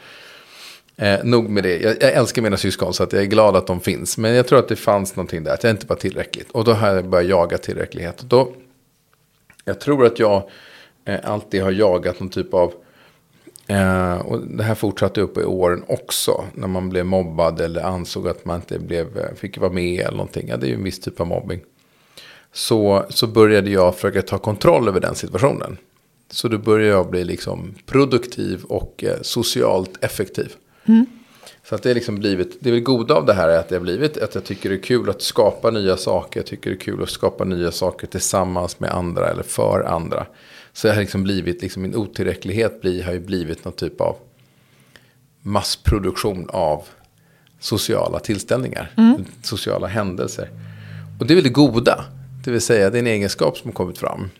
Eh, 0.96 1.24
nog 1.24 1.48
med 1.48 1.64
det. 1.64 1.78
Jag, 1.78 1.96
jag, 2.00 2.12
älskar 2.12 2.42
mina 2.42 2.56
syskon 2.56 2.94
så 2.94 3.02
att 3.02 3.12
jag 3.12 3.22
är 3.22 3.26
glad 3.26 3.56
att 3.56 3.66
de 3.66 3.80
finns. 3.80 4.18
Men 4.18 4.34
jag 4.34 4.46
tror 4.46 4.58
att 4.58 4.68
det 4.68 4.76
fanns 4.76 5.16
någonting 5.16 5.44
där, 5.44 5.54
att 5.54 5.64
jag 5.64 5.70
inte 5.70 5.86
var 5.86 5.96
tillräckligt. 5.96 6.50
Och 6.50 6.64
då 6.64 6.72
har 6.72 6.94
jag 6.94 7.08
börjat 7.08 7.30
jaga 7.30 7.58
tillräcklighet. 7.58 8.20
Och 8.20 8.26
då, 8.26 8.52
jag 9.64 9.80
tror 9.80 10.06
att 10.06 10.18
jag 10.18 10.50
eh, 11.04 11.18
alltid 11.24 11.62
har 11.62 11.70
jagat 11.70 12.20
någon 12.20 12.28
typ 12.28 12.54
av... 12.54 12.74
Eh, 13.66 14.16
och 14.16 14.40
det 14.40 14.62
här 14.62 14.74
fortsatte 14.74 15.20
upp 15.20 15.38
i 15.38 15.44
åren 15.44 15.84
också. 15.86 16.44
När 16.54 16.68
man 16.68 16.88
blev 16.88 17.06
mobbad 17.06 17.60
eller 17.60 17.82
ansåg 17.82 18.28
att 18.28 18.44
man 18.44 18.56
inte 18.56 18.78
blev, 18.78 19.18
eh, 19.18 19.34
fick 19.34 19.58
vara 19.58 19.72
med 19.72 20.00
eller 20.00 20.16
någonting. 20.16 20.48
Ja, 20.48 20.56
det 20.56 20.66
är 20.66 20.68
ju 20.68 20.74
en 20.74 20.84
viss 20.84 21.00
typ 21.00 21.20
av 21.20 21.26
mobbing. 21.26 21.60
Så, 22.56 23.06
så 23.08 23.26
började 23.26 23.70
jag 23.70 23.94
försöka 23.94 24.22
ta 24.22 24.38
kontroll 24.38 24.88
över 24.88 25.00
den 25.00 25.14
situationen. 25.14 25.76
Så 26.30 26.48
då 26.48 26.58
började 26.58 26.90
jag 26.90 27.10
bli 27.10 27.24
liksom 27.24 27.74
produktiv 27.86 28.64
och 28.64 29.04
eh, 29.04 29.18
socialt 29.22 30.04
effektiv. 30.04 30.52
Så 31.68 31.74
att 31.74 31.82
det 31.82 31.90
är 31.90 31.94
liksom 31.94 32.18
blivit, 32.18 32.56
det 32.60 32.68
är 32.68 32.72
väl 32.72 32.82
goda 32.82 33.14
av 33.14 33.26
det 33.26 33.34
här 33.34 33.48
är 33.48 33.58
att 33.58 33.68
det 33.68 33.74
har 33.74 33.80
blivit 33.80 34.18
att 34.18 34.34
jag 34.34 34.44
tycker 34.44 34.70
det 34.70 34.76
är 34.76 34.82
kul 34.82 35.10
att 35.10 35.22
skapa 35.22 35.70
nya 35.70 35.96
saker. 35.96 36.40
Jag 36.40 36.46
tycker 36.46 36.70
det 36.70 36.76
är 36.76 36.80
kul 36.80 37.02
att 37.02 37.10
skapa 37.10 37.44
nya 37.44 37.72
saker 37.72 38.06
tillsammans 38.06 38.80
med 38.80 38.90
andra 38.90 39.30
eller 39.30 39.42
för 39.42 39.82
andra. 39.82 40.26
Så 40.72 40.88
det 40.88 40.94
har 40.94 41.00
liksom 41.00 41.22
blivit, 41.22 41.62
liksom 41.62 41.82
min 41.82 41.96
otillräcklighet 41.96 42.80
blir, 42.80 43.02
har 43.02 43.12
ju 43.12 43.20
blivit 43.20 43.64
någon 43.64 43.74
typ 43.74 44.00
av 44.00 44.16
massproduktion 45.42 46.46
av 46.50 46.84
sociala 47.60 48.18
tillställningar. 48.18 48.92
Sociala 49.42 49.86
händelser. 49.86 50.50
Och 51.20 51.26
det 51.26 51.32
är 51.32 51.36
väl 51.36 51.44
det 51.44 51.50
goda. 51.50 52.04
Det 52.46 52.52
vill 52.52 52.60
säga 52.60 52.90
det 52.90 52.98
är 52.98 53.00
en 53.00 53.06
egenskap 53.06 53.58
som 53.58 53.68
har 53.68 53.72
kommit 53.72 53.98
fram. 53.98 54.30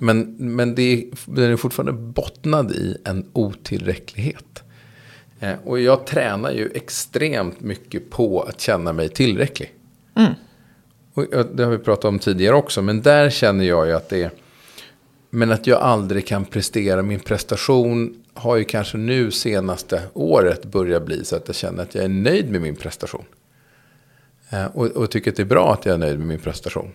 Men, 0.00 0.36
men 0.38 0.74
det 0.74 0.82
är, 0.82 1.04
den 1.26 1.50
är 1.50 1.56
fortfarande 1.56 1.92
bottnad 1.92 2.72
i 2.72 2.96
en 3.04 3.26
otillräcklighet. 3.32 4.62
Eh, 5.40 5.54
och 5.64 5.80
jag 5.80 6.06
tränar 6.06 6.50
ju 6.50 6.70
extremt 6.74 7.60
mycket 7.60 8.10
på 8.10 8.40
att 8.40 8.60
känna 8.60 8.92
mig 8.92 9.08
tillräcklig. 9.08 9.74
Och 11.14 11.26
ja, 11.32 11.42
det 11.42 11.64
har 11.64 11.70
vi 11.70 11.78
pratat 11.78 12.04
om 12.04 12.18
tidigare 12.18 12.54
också. 12.54 12.82
Men 12.82 13.02
där 13.02 13.30
känner 13.30 13.64
jag 13.64 13.86
ju 13.86 13.92
att 13.92 14.08
det 14.08 14.22
är... 14.22 14.30
Men 15.30 15.52
att 15.52 15.66
jag 15.66 15.80
aldrig 15.80 16.26
kan 16.26 16.44
prestera. 16.44 17.02
Min 17.02 17.20
prestation 17.20 18.24
har 18.34 18.56
ju 18.56 18.64
kanske 18.64 18.98
nu 18.98 19.30
senaste 19.30 20.02
året 20.12 20.64
börjat 20.64 21.06
bli 21.06 21.24
så 21.24 21.36
att 21.36 21.42
jag 21.46 21.56
känner 21.56 21.82
att 21.82 21.94
jag 21.94 22.04
är 22.04 22.08
nöjd 22.08 22.50
med 22.50 22.60
min 22.60 22.76
prestation. 22.76 23.24
Eh, 24.50 24.64
och, 24.64 24.86
och 24.86 25.10
tycker 25.10 25.30
att 25.30 25.36
det 25.36 25.42
är 25.42 25.46
bra 25.46 25.72
att 25.72 25.86
jag 25.86 25.94
är 25.94 25.98
nöjd 25.98 26.18
med 26.18 26.28
min 26.28 26.40
prestation. 26.40 26.92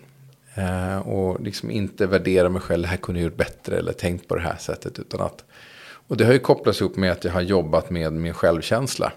Eh, 0.58 0.98
och 0.98 1.40
liksom 1.40 1.70
inte 1.70 2.06
värdera 2.06 2.48
mig 2.48 2.62
själv. 2.62 2.82
Det 2.82 2.88
här 2.88 2.96
kunde 2.96 3.20
jag 3.20 3.24
gjort 3.24 3.36
bättre 3.36 3.78
eller 3.78 3.92
tänkt 3.92 4.28
på 4.28 4.34
det 4.34 4.40
här 4.40 4.56
sättet. 4.56 4.98
Utan 4.98 5.20
att, 5.20 5.44
och 6.08 6.16
det 6.16 6.24
har 6.24 6.32
ju 6.32 6.38
kopplats 6.38 6.80
ihop 6.80 6.96
med 6.96 7.12
att 7.12 7.24
jag 7.24 7.32
har 7.32 7.40
jobbat 7.40 7.90
med 7.90 8.12
min 8.12 8.34
självkänsla. 8.34 9.12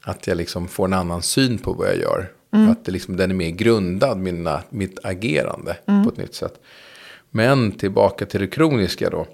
Att 0.00 0.26
jag 0.26 0.36
liksom 0.36 0.68
får 0.68 0.84
en 0.84 0.92
annan 0.92 1.22
syn 1.22 1.58
på 1.58 1.72
vad 1.72 1.88
jag 1.88 1.96
gör. 1.96 2.32
Att 2.50 2.84
det 2.84 2.92
liksom, 2.92 3.16
den 3.16 3.30
är 3.30 3.34
mer 3.34 3.50
grundad, 3.50 4.18
mina, 4.18 4.62
mitt 4.70 4.98
agerande 5.04 5.76
på 6.04 6.08
ett 6.08 6.16
nytt 6.16 6.34
sätt. 6.34 6.60
Men 7.30 7.72
tillbaka 7.72 8.26
till 8.26 8.40
det 8.40 8.46
kroniska 8.46 9.10
då. 9.10 9.26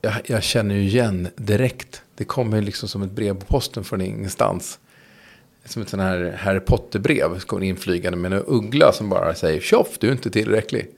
Jag, 0.00 0.14
jag 0.26 0.42
känner 0.42 0.74
ju 0.74 0.80
igen 0.80 1.28
direkt. 1.36 2.02
Det 2.14 2.24
kommer 2.24 2.62
liksom 2.62 2.88
som 2.88 3.02
ett 3.02 3.10
brev 3.10 3.34
på 3.34 3.46
posten 3.46 3.84
från 3.84 4.00
ingenstans. 4.00 4.78
Som 5.66 5.82
ett 5.82 5.88
sånt 5.88 6.02
här 6.02 6.38
Harry 6.38 6.60
Potter-brev. 6.60 7.38
Så 7.38 7.46
kommer 7.46 7.60
det 7.60 7.66
inflygande 7.66 8.18
med 8.18 8.32
en 8.32 8.42
uggla 8.46 8.92
som 8.92 9.08
bara 9.08 9.34
säger 9.34 9.60
tjoff, 9.60 9.98
du 9.98 10.08
är 10.08 10.12
inte 10.12 10.30
tillräcklig. 10.30 10.90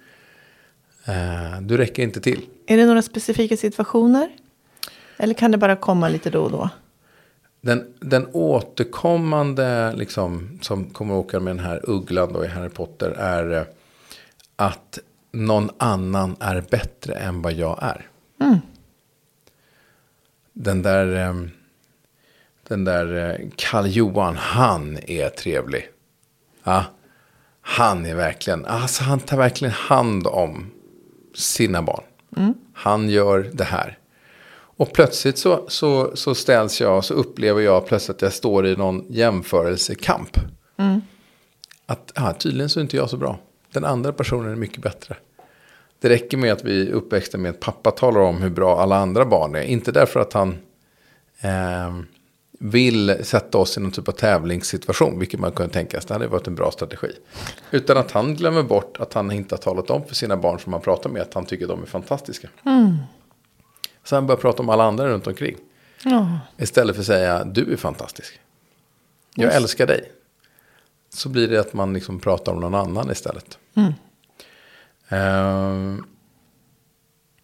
Eh, 1.05 1.61
du 1.61 1.77
räcker 1.77 2.03
inte 2.03 2.21
till. 2.21 2.41
Är 2.67 2.77
det 2.77 2.87
några 2.87 3.03
specifika 3.03 3.57
situationer? 3.57 4.29
Eller 5.17 5.35
kan 5.35 5.51
det 5.51 5.59
bara 5.59 5.77
komma 5.77 6.09
lite 6.09 6.31
då 6.31 6.43
och 6.43 6.51
då? 6.51 6.71
Den, 7.61 7.95
den 8.01 8.27
återkommande, 8.33 9.93
liksom, 9.97 10.59
som 10.63 10.91
kommer 10.91 11.15
att 11.15 11.25
åka 11.25 11.41
med 11.41 11.57
den 11.57 11.65
här 11.65 11.91
ugglan 11.91 12.33
då 12.33 12.45
i 12.45 12.49
Harry 12.49 12.69
Potter, 12.69 13.11
är 13.11 13.53
eh, 13.53 13.63
att 14.57 14.99
någon 15.33 15.71
annan 15.79 16.37
är 16.41 16.61
bättre 16.71 17.15
än 17.15 17.43
vad 17.43 17.53
jag 17.53 17.79
är. 17.83 18.07
Den 20.53 20.83
där, 20.83 21.29
eh, 21.29 21.35
den 22.69 22.85
där 22.85 23.31
eh, 23.31 23.49
Karl 23.57 23.87
Johan, 23.87 24.37
han 24.37 24.99
är 25.07 25.29
trevlig. 25.29 25.89
Ja, 26.65 26.85
han 27.61 28.07
är 28.07 28.15
verkligen, 28.15 28.67
alltså 28.67 29.05
han 29.05 29.21
tar 29.21 29.37
verkligen 29.37 29.73
hand 29.73 30.27
om 30.27 30.71
sina 31.35 31.83
barn. 31.83 32.05
Han 32.73 33.09
gör 33.09 33.51
det 33.53 33.65
här. 33.65 33.99
Och 34.51 34.93
plötsligt 34.93 35.39
så, 35.39 35.65
så, 35.69 36.17
så 36.17 36.35
ställs 36.35 36.81
jag, 36.81 37.05
så 37.05 37.15
upplever 37.15 37.61
jag 37.61 37.87
plötsligt 37.87 38.17
att 38.17 38.23
jag 38.23 38.33
står 38.33 38.67
i 38.67 38.77
någon 38.77 39.05
jämförelsekamp. 39.09 40.37
Att 41.87 42.13
ah, 42.15 42.33
tydligen 42.33 42.69
så 42.69 42.81
är 42.81 42.83
inte 42.83 42.97
jag 42.97 43.11
så 43.11 43.17
bra. 43.17 43.39
Den 43.73 43.85
andra 43.85 44.13
personen 44.13 44.53
är 44.53 44.57
mycket 44.57 44.83
bättre. 44.83 45.17
Det 46.01 46.09
räcker 46.09 46.37
med 46.37 46.53
att 46.53 46.65
vi 46.65 46.89
är 46.89 46.93
uppväxta 46.93 47.39
med 47.39 47.51
att 47.51 47.61
pappa 47.61 47.91
talar 47.91 48.21
om 48.21 48.43
hur 48.43 48.51
bra 48.51 48.81
alla 48.81 48.97
andra 48.97 49.25
barn 49.25 49.55
är. 49.55 49.63
Inte 49.63 49.93
därför 49.93 50.21
att 50.21 50.33
han 50.33 50.57
eh, 51.41 51.99
vill 52.59 53.25
sätta 53.25 53.59
oss 53.59 53.77
i 53.77 53.81
någon 53.81 53.91
typ 53.91 54.09
av 54.09 54.13
tävlingssituation. 54.13 55.19
Vilket 55.19 55.41
man 55.41 55.53
kunde 55.53 55.73
tänka 55.73 56.01
sig, 56.01 56.09
det 56.09 56.15
hade 56.15 56.27
varit 56.27 56.47
en 56.47 56.55
bra 56.55 56.71
strategi. 56.71 57.13
Utan 57.71 57.97
att 57.97 58.11
han 58.11 58.35
glömmer 58.35 58.63
bort 58.63 58.97
att 59.01 59.13
han 59.13 59.33
inte 59.33 59.55
har 59.55 59.61
talat 59.61 59.91
om 59.91 60.05
för 60.05 60.15
sina 60.15 60.37
barn 60.37 60.59
som 60.61 60.73
han 60.73 60.83
pratar 60.83 61.11
med 61.11 61.23
att 61.23 61.35
han 61.35 61.47
tycker 61.47 61.67
de 61.67 61.83
är 61.83 61.87
fantastiska. 61.87 62.49
Så 64.05 64.15
han 64.15 64.27
börjar 64.27 64.41
prata 64.41 64.63
om 64.63 64.69
alla 64.69 64.85
andra 64.85 65.09
runt 65.09 65.27
omkring. 65.27 65.57
Ja. 66.05 66.39
Istället 66.57 66.97
för 66.97 67.03
att 67.03 67.07
säga 67.07 67.45
du 67.45 67.73
är 67.73 67.77
fantastisk. 67.77 68.41
Jag 69.35 69.45
Just. 69.45 69.57
älskar 69.57 69.87
dig. 69.87 70.13
Så 71.15 71.29
blir 71.29 71.49
det 71.49 71.61
att 71.61 71.73
man 71.73 71.93
liksom 71.93 72.21
pratar 72.21 72.53
om 72.53 72.61
någon 72.61 72.75
annan 72.75 73.11
istället. 73.11 73.59
Ehm, 75.09 76.05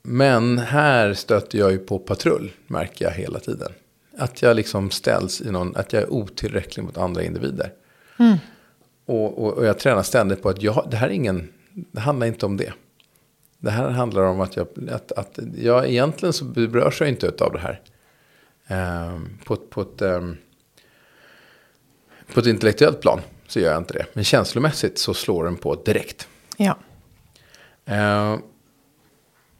men 0.02 0.58
här 0.58 1.14
stöter 1.14 1.58
jag 1.58 1.72
ju 1.72 1.78
på 1.78 1.98
patrull, 1.98 2.52
märker 2.66 3.04
jag 3.04 3.12
hela 3.12 3.38
tiden. 3.38 3.72
Att 4.18 4.42
jag 4.42 4.56
liksom 4.56 4.90
ställs 4.90 5.40
i 5.40 5.50
någon, 5.50 5.76
att 5.76 5.92
jag 5.92 6.02
är 6.02 6.12
otillräcklig 6.12 6.82
mot 6.84 6.98
andra 6.98 7.22
individer. 7.22 7.72
Och, 9.06 9.44
och, 9.44 9.52
och 9.52 9.66
jag 9.66 9.78
tränar 9.78 10.02
ständigt 10.02 10.42
på 10.42 10.48
att 10.48 10.62
jag, 10.62 10.86
det 10.90 10.96
här 10.96 11.08
är 11.08 11.12
ingen, 11.12 11.52
det 11.72 12.00
handlar 12.00 12.26
inte 12.26 12.46
om 12.46 12.56
det. 12.56 12.72
Det 13.58 13.70
här 13.70 13.90
handlar 13.90 14.22
om 14.22 14.40
att 14.40 14.56
jag, 14.56 14.66
att, 14.90 15.12
att 15.12 15.38
jag 15.56 15.88
egentligen 15.88 16.32
så 16.32 16.44
berörs 16.44 17.00
jag 17.00 17.08
inte 17.08 17.32
av 17.40 17.52
det 17.52 17.58
här. 17.58 17.80
Ehm, 18.66 19.38
på, 19.44 19.56
på, 19.56 19.80
ett, 19.80 20.02
ehm, 20.02 20.36
på 22.34 22.40
ett 22.40 22.46
intellektuellt 22.46 23.00
plan 23.00 23.20
så 23.48 23.60
gör 23.60 23.70
jag 23.70 23.80
inte 23.80 23.94
det. 23.94 24.06
Men 24.12 24.24
känslomässigt 24.24 24.98
så 24.98 25.14
slår 25.14 25.44
den 25.44 25.56
på 25.56 25.74
direkt. 25.74 26.28
Ja. 26.56 26.78
Eh, 27.84 28.36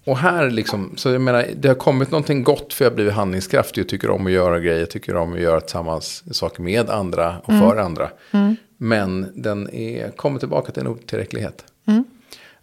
och 0.05 0.19
här 0.19 0.51
liksom, 0.51 0.93
så 0.97 1.11
jag 1.11 1.21
menar, 1.21 1.47
det 1.57 1.69
har 1.69 1.75
kommit 1.75 2.11
någonting 2.11 2.43
gott 2.43 2.73
för 2.73 2.85
jag 2.85 2.91
har 2.91 2.95
blivit 2.95 3.13
handlingskraftig 3.13 3.85
och 3.85 3.89
tycker 3.89 4.11
om 4.11 4.27
att 4.27 4.33
göra 4.33 4.61
grejer, 4.61 4.81
jag 4.81 4.91
tycker 4.91 5.17
om 5.17 5.33
att 5.33 5.41
göra 5.41 5.61
tillsammans 5.61 6.37
saker 6.37 6.63
med 6.63 6.91
andra 6.91 7.37
och 7.45 7.53
för 7.53 7.77
andra. 7.77 8.11
Men 8.77 9.33
den 9.35 9.71
är, 9.75 10.11
kommer 10.11 10.39
tillbaka 10.39 10.73
till 10.73 10.81
en 10.81 10.89
otillräcklighet. 10.89 11.65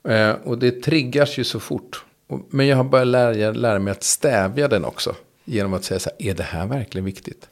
Eh, 0.04 0.32
och 0.44 0.58
det 0.58 0.72
triggas 0.72 1.38
ju 1.38 1.44
så 1.44 1.60
fort. 1.60 2.06
Men 2.50 2.68
jag 2.68 2.78
har 2.78 2.84
börjat 2.84 3.08
lära, 3.08 3.52
lära 3.52 3.80
mig 3.80 3.92
att 3.92 4.04
stävja 4.04 4.68
den 4.68 4.86
också. 4.86 5.16
Genom 5.46 5.74
att 5.74 5.84
säga 5.84 6.00
så 6.00 6.10
här, 6.10 6.30
är 6.30 6.34
det 6.34 6.44
här 6.44 6.66
verkligen 6.68 7.06
viktigt? 7.06 7.50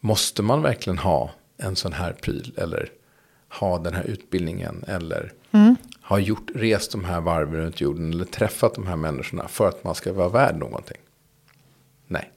Måste 0.00 0.42
man 0.42 0.62
verkligen 0.62 0.98
ha 0.98 1.30
en 1.56 1.76
sån 1.76 1.92
här 1.92 2.12
pryl? 2.12 2.52
Eller 2.56 2.88
ha 3.48 3.78
den 3.78 3.94
här 3.94 4.04
utbildningen? 4.04 4.84
Eller 4.88 5.32
ha 6.04 6.18
gjort, 6.18 6.50
rest 6.54 6.92
de 6.92 7.04
här 7.04 7.20
varven 7.20 7.60
runt 7.60 7.80
jorden? 7.80 8.12
Eller 8.12 8.24
träffat 8.24 8.74
de 8.74 8.86
här 8.86 8.96
människorna 8.96 9.48
för 9.48 9.68
att 9.68 9.84
man 9.84 9.94
ska 9.94 10.12
vara 10.12 10.28
värd 10.28 10.56
någonting? 10.56 10.96
Nej. 12.06 12.30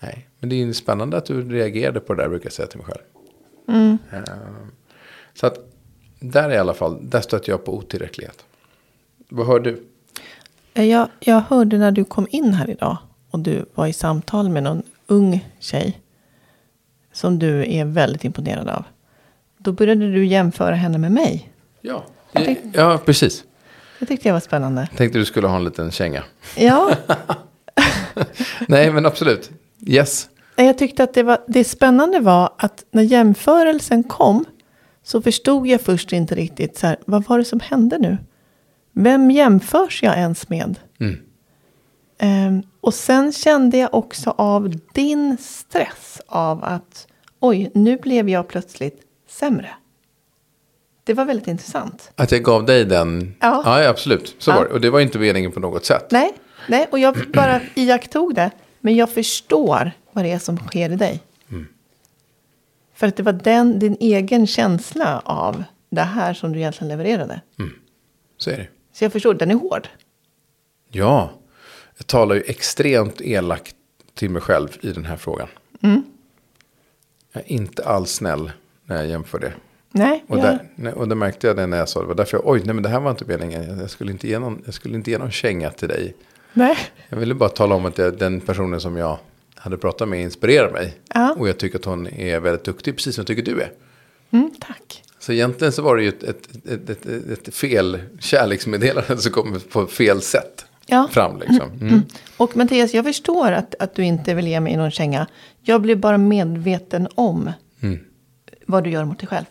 Nej, 0.00 0.28
men 0.38 0.48
det 0.48 0.62
är 0.62 0.72
spännande 0.72 1.16
att 1.16 1.24
du 1.26 1.42
reagerade 1.52 2.00
på 2.00 2.14
det 2.14 2.22
där, 2.22 2.28
brukar 2.28 2.46
jag 2.46 2.52
säga 2.52 2.68
till 2.68 2.78
mig 2.78 2.86
själv. 2.86 3.02
Eh, 4.12 4.22
Så 5.34 5.46
att 5.46 5.58
där 6.20 6.50
i 6.50 6.56
alla 6.56 6.74
fall, 6.74 7.10
där 7.10 7.20
stöter 7.20 7.50
jag 7.52 7.64
på 7.64 7.76
otillräcklighet. 7.76 8.44
Vad 9.28 9.46
hör 9.46 9.60
du? 9.60 9.84
Eh, 10.74 10.84
Jag, 10.84 11.08
jag 11.20 11.40
hörde 11.40 11.78
när 11.78 11.90
du 11.90 12.04
kom 12.04 12.26
in 12.30 12.54
här 12.54 12.70
idag 12.70 12.96
och 13.30 13.38
du 13.38 13.64
var 13.74 13.86
i 13.86 13.92
samtal 13.92 14.48
med 14.48 14.62
någon 14.62 14.82
ung 15.06 15.48
tjej. 15.58 16.00
Som 17.12 17.38
du 17.38 17.72
är 17.74 17.84
väldigt 17.84 18.24
imponerad 18.24 18.68
av. 18.68 18.84
Då 19.58 19.72
började 19.72 20.12
du 20.12 20.26
jämföra 20.26 20.74
henne 20.74 20.98
med 20.98 21.12
mig. 21.12 21.52
Ja, 21.86 22.04
ja 22.72 23.00
precis. 23.04 23.44
Det 23.98 24.06
tyckte 24.06 24.28
jag 24.28 24.32
var 24.32 24.40
spännande. 24.40 24.88
Tänkte 24.96 25.18
du 25.18 25.24
skulle 25.24 25.46
ha 25.46 25.56
en 25.56 25.64
liten 25.64 25.90
känga. 25.90 26.24
Ja, 26.56 26.90
Nej, 28.68 28.92
men 28.92 29.06
absolut. 29.06 29.50
Yes. 29.86 30.28
jag 30.56 30.78
tyckte 30.78 31.04
att 31.04 31.14
det, 31.14 31.22
var, 31.22 31.38
det 31.48 31.64
spännande 31.64 32.20
var 32.20 32.50
att 32.58 32.84
när 32.90 33.02
jämförelsen 33.02 34.04
kom. 34.04 34.44
så 35.02 35.22
förstod 35.22 35.66
jag 35.66 35.80
först 35.80 36.12
inte 36.12 36.34
riktigt 36.34 36.78
så 36.78 36.86
här, 36.86 36.96
vad 37.06 37.24
var 37.24 37.38
det 37.38 37.44
som 37.44 37.60
hände 37.60 37.98
nu? 37.98 38.18
Vem 38.92 39.30
jämförs 39.30 40.02
jag 40.02 40.16
ens 40.16 40.48
med? 40.48 40.78
Mm. 41.00 41.16
Ehm, 42.18 42.62
och 42.80 42.94
sen 42.94 43.32
kände 43.32 43.78
jag 43.78 43.94
också 43.94 44.30
av 44.30 44.74
din 44.94 45.36
stress 45.40 46.20
av 46.26 46.64
att 46.64 47.06
oj, 47.40 47.70
nu 47.74 47.96
blev 47.96 48.28
jag 48.28 48.48
plötsligt 48.48 49.00
sämre. 49.30 49.68
Det 51.06 51.14
var 51.14 51.24
väldigt 51.24 51.46
intressant. 51.48 52.10
Att 52.14 52.32
jag 52.32 52.42
gav 52.42 52.66
dig 52.66 52.84
den? 52.84 53.34
Ja. 53.40 53.62
ja 53.80 53.88
absolut. 53.88 54.34
Så 54.38 54.50
Ja. 54.50 54.54
var 54.56 54.64
det. 54.64 54.70
Och 54.70 54.80
det 54.80 54.90
var 54.90 55.00
inte 55.00 55.18
meningen 55.18 55.52
på 55.52 55.60
något 55.60 55.84
sätt. 55.84 56.06
Nej, 56.10 56.32
nej, 56.68 56.88
och 56.90 56.98
jag 56.98 57.16
bara 57.32 57.60
iakttog 57.74 58.34
det. 58.34 58.50
Men 58.80 58.96
jag 58.96 59.10
förstår 59.10 59.90
vad 60.12 60.24
det 60.24 60.30
är 60.32 60.38
som 60.38 60.56
sker 60.58 60.92
i 60.92 60.96
dig. 60.96 61.20
För 62.94 63.06
att 63.06 63.16
det 63.16 63.22
var 63.22 63.32
den, 63.32 63.78
din 63.78 63.96
egen 64.00 64.46
känsla 64.46 65.22
av 65.24 65.64
det 65.90 66.00
här 66.02 66.34
som 66.34 66.52
du 66.52 66.58
egentligen 66.58 66.88
levererade. 66.88 67.40
Så 68.38 68.50
är 68.50 68.56
det. 68.56 68.66
Så 68.92 69.04
jag 69.04 69.12
förstår, 69.12 69.34
den 69.34 69.50
är 69.50 69.54
hård. 69.54 69.88
Ja. 70.90 71.30
Jag 71.96 72.06
talar 72.06 72.34
ju 72.34 72.42
extremt 72.46 73.20
elakt 73.20 73.76
till 74.14 74.30
mig 74.30 74.42
själv 74.42 74.68
i 74.80 74.92
den 74.92 75.04
här 75.04 75.16
frågan. 75.16 75.48
Mm. 75.82 76.02
Jag 77.32 77.42
är 77.46 77.52
inte 77.52 77.84
alls 77.84 78.10
snäll 78.12 78.50
när 78.84 78.96
jag 78.96 79.06
jämför 79.06 79.38
det. 79.38 79.52
Nej, 79.90 80.24
Och, 80.28 80.36
där, 80.36 80.58
och 80.94 81.08
det 81.08 81.14
märkte 81.14 81.46
jag 81.46 81.56
det 81.56 81.66
när 81.66 81.76
jag 81.76 81.88
sa 81.88 82.00
det. 82.00 82.06
Var 82.06 82.14
därför 82.14 82.36
jag, 82.36 82.46
oj, 82.48 82.62
nej 82.64 82.74
men 82.74 82.82
det 82.82 82.88
här 82.88 83.00
var 83.00 83.10
inte 83.10 83.24
meningen. 83.24 83.78
Jag 83.80 83.90
skulle 83.90 84.12
inte 84.12 84.28
ge 84.28 84.38
någon, 84.38 84.62
jag 84.64 84.74
skulle 84.74 84.94
inte 84.94 85.10
ge 85.10 85.18
någon 85.18 85.30
känga 85.30 85.70
till 85.70 85.88
dig. 85.88 86.14
nej. 86.52 86.76
Jag 87.08 87.16
ville 87.16 87.34
bara 87.34 87.48
tala 87.48 87.74
om 87.74 87.86
att 87.86 87.98
jag, 87.98 88.18
den 88.18 88.40
personen 88.40 88.80
som 88.80 88.96
jag 88.96 89.18
hade 89.54 89.76
pratat 89.78 90.08
med 90.08 90.20
inspirerar 90.22 90.70
mig. 90.72 90.94
Ja. 91.14 91.36
Och 91.38 91.48
jag 91.48 91.58
tycker 91.58 91.78
att 91.78 91.84
hon 91.84 92.06
är 92.06 92.40
väldigt 92.40 92.64
duktig, 92.64 92.96
precis 92.96 93.14
som 93.14 93.22
jag 93.22 93.26
tycker 93.26 93.42
du 93.42 93.60
är. 93.60 93.72
Mm, 94.30 94.50
tack. 94.60 95.02
Så 95.18 95.32
egentligen 95.32 95.72
så 95.72 95.82
var 95.82 95.96
det 95.96 96.02
ju 96.02 96.08
ett, 96.08 96.22
ett, 96.22 96.48
ett, 96.66 96.90
ett, 97.06 97.48
ett, 97.48 97.54
fel 97.54 97.98
kärleksmeddelande 98.20 99.18
som 99.18 99.32
kom 99.32 99.60
på 99.72 99.86
fel 99.86 100.20
sätt 100.22 100.66
Ja. 100.86 101.08
fram. 101.12 101.38
Liksom. 101.40 101.70
Mm. 101.80 102.02
Och 102.36 102.56
Mattias, 102.56 102.94
jag 102.94 103.04
förstår 103.04 103.52
att, 103.52 103.74
att 103.78 103.94
du 103.94 104.04
inte 104.04 104.34
vill 104.34 104.46
ge 104.48 104.60
mig 104.60 104.76
någon 104.76 104.90
känga. 104.90 105.26
Jag 105.62 105.82
blir 105.82 105.96
bara 105.96 106.18
medveten 106.18 107.08
om 107.14 107.50
Mm. 107.80 107.98
vad 108.66 108.84
du 108.84 108.90
gör 108.90 109.04
mot 109.04 109.18
dig 109.18 109.28
själv. 109.28 109.44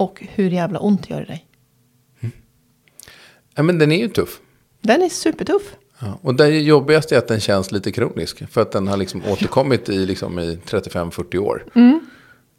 Och 0.00 0.22
hur 0.34 0.50
jävla 0.50 0.78
ont 0.78 1.08
det 1.08 1.14
gör 1.14 1.22
i 1.22 1.24
dig. 1.24 1.46
Ja, 3.54 3.62
men 3.62 3.78
den 3.78 3.92
är 3.92 3.98
ju 3.98 4.08
tuff. 4.08 4.40
Den 4.80 5.02
är 5.02 5.08
supertuff. 5.08 5.76
Ja, 5.98 6.18
och 6.22 6.34
det 6.34 6.48
jobbigaste 6.48 7.14
är 7.14 7.18
att 7.18 7.28
den 7.28 7.40
känns 7.40 7.72
lite 7.72 7.92
kronisk. 7.92 8.50
För 8.50 8.62
att 8.62 8.72
den 8.72 8.88
har 8.88 8.96
liksom 8.96 9.22
återkommit 9.24 9.88
i, 9.88 10.06
liksom 10.06 10.38
i 10.38 10.58
35-40 10.66 11.38
år. 11.38 11.64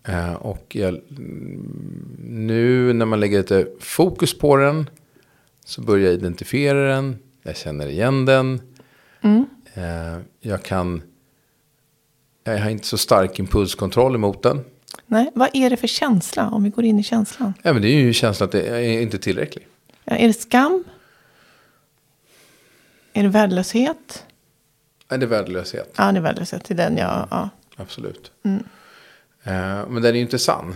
Eh, 0.07 0.33
och 0.33 0.75
jag, 0.75 0.89
mm, 0.89 2.15
nu 2.19 2.93
när 2.93 3.05
man 3.05 3.19
lägger 3.19 3.37
lite 3.37 3.67
fokus 3.79 4.37
på 4.37 4.55
den. 4.55 4.89
Så 5.65 5.81
börjar 5.81 6.05
jag 6.05 6.13
identifiera 6.13 6.95
den. 6.95 7.17
Jag 7.43 7.57
känner 7.57 7.87
igen 7.87 8.25
den. 8.25 8.61
Eh, 9.73 10.19
jag 10.41 10.63
kan... 10.63 11.01
Jag 12.43 12.59
har 12.59 12.69
inte 12.69 12.87
så 12.87 12.97
stark 12.97 13.39
impulskontroll 13.39 14.15
emot 14.15 14.43
den. 14.43 14.59
Nej, 15.05 15.31
vad 15.35 15.49
är 15.53 15.69
det 15.69 15.77
för 15.77 15.87
känsla 15.87 16.49
om 16.49 16.63
vi 16.63 16.69
går 16.69 16.85
in 16.85 16.99
i 16.99 17.03
känslan? 17.03 17.53
Ja, 17.61 17.73
men 17.73 17.81
det 17.81 17.87
är 17.87 17.99
ju 17.99 18.13
känslan 18.13 18.45
att 18.45 18.51
det 18.51 18.67
är 18.67 19.01
inte 19.01 19.17
tillräckligt. 19.17 19.67
Ja, 20.05 20.15
är 20.15 20.27
det 20.27 20.33
skam? 20.33 20.83
Är 23.13 23.23
det 23.23 23.29
värdelöshet? 23.29 24.25
Nej, 25.09 25.19
det 25.19 25.25
är 25.25 25.27
värdelöshet. 25.27 25.93
Ja, 25.97 26.11
det 26.11 26.17
är 26.17 26.21
värdelöshet. 26.21 26.65
Det 26.65 26.73
är 26.73 26.77
den 26.77 26.97
jag... 26.97 27.27
Ja. 27.31 27.49
Absolut. 27.75 28.31
Eh, 29.43 29.87
men 29.87 29.93
den 29.93 30.05
är 30.05 30.13
ju 30.13 30.21
inte 30.21 30.39
sann. 30.39 30.75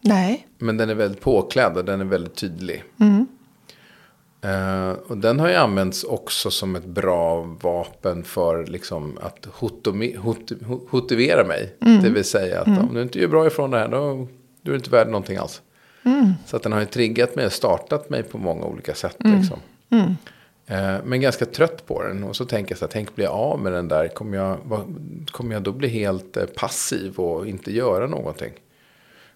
Nej. 0.00 0.46
Men 0.58 0.76
den 0.76 0.90
är 0.90 0.94
väldigt 0.94 1.20
påklädd 1.20 1.76
och 1.76 1.84
den 1.84 2.00
är 2.00 2.04
väldigt 2.04 2.34
tydlig. 2.34 2.84
Mm. 3.00 3.26
Eh, 4.42 4.90
och 4.90 5.16
den 5.18 5.40
har 5.40 5.48
ju 5.48 5.54
använts 5.54 6.04
också 6.04 6.50
som 6.50 6.76
ett 6.76 6.84
bra 6.84 7.40
vapen 7.62 8.24
för 8.24 8.66
liksom 8.66 9.18
att 9.22 9.46
hotome- 9.46 10.16
hot- 10.18 10.52
ho- 10.60 10.88
motivera 10.90 11.44
mig. 11.44 11.74
Mm. 11.80 12.02
Det 12.02 12.10
vill 12.10 12.24
säga 12.24 12.60
att 12.60 12.66
om 12.68 12.94
du 12.94 13.02
inte 13.02 13.18
gör 13.20 13.28
bra 13.28 13.46
ifrån 13.46 13.70
det 13.70 13.78
här 13.78 13.88
då, 13.88 13.98
då 14.62 14.70
är 14.70 14.72
du 14.72 14.74
inte 14.76 14.90
värd 14.90 15.06
någonting 15.06 15.36
alls. 15.36 15.62
Mm. 16.04 16.32
Så 16.46 16.56
att 16.56 16.62
den 16.62 16.72
har 16.72 16.80
ju 16.80 16.86
triggat 16.86 17.36
mig 17.36 17.46
och 17.46 17.52
startat 17.52 18.10
mig 18.10 18.22
på 18.22 18.38
många 18.38 18.64
olika 18.64 18.94
sätt. 18.94 19.16
Mm. 19.24 19.38
Liksom. 19.40 19.58
Eh, 20.66 20.96
men 21.04 21.20
ganska 21.20 21.46
trött 21.46 21.86
på 21.86 22.02
den. 22.02 22.24
Och 22.24 22.36
så 22.36 22.44
tänker 22.44 22.72
jag 22.72 22.78
så 22.78 22.84
här, 22.84 22.92
tänk 22.92 23.14
bli 23.14 23.26
av 23.26 23.60
med 23.60 23.72
den 23.72 23.88
där. 23.88 24.08
Kommer 24.08 24.36
jag, 24.36 24.56
vad, 24.64 24.94
kommer 25.30 25.54
jag 25.54 25.62
då 25.62 25.72
bli 25.72 25.88
helt 25.88 26.36
eh, 26.36 26.44
passiv 26.56 27.18
och 27.18 27.46
inte 27.48 27.72
göra 27.72 28.06
någonting? 28.06 28.52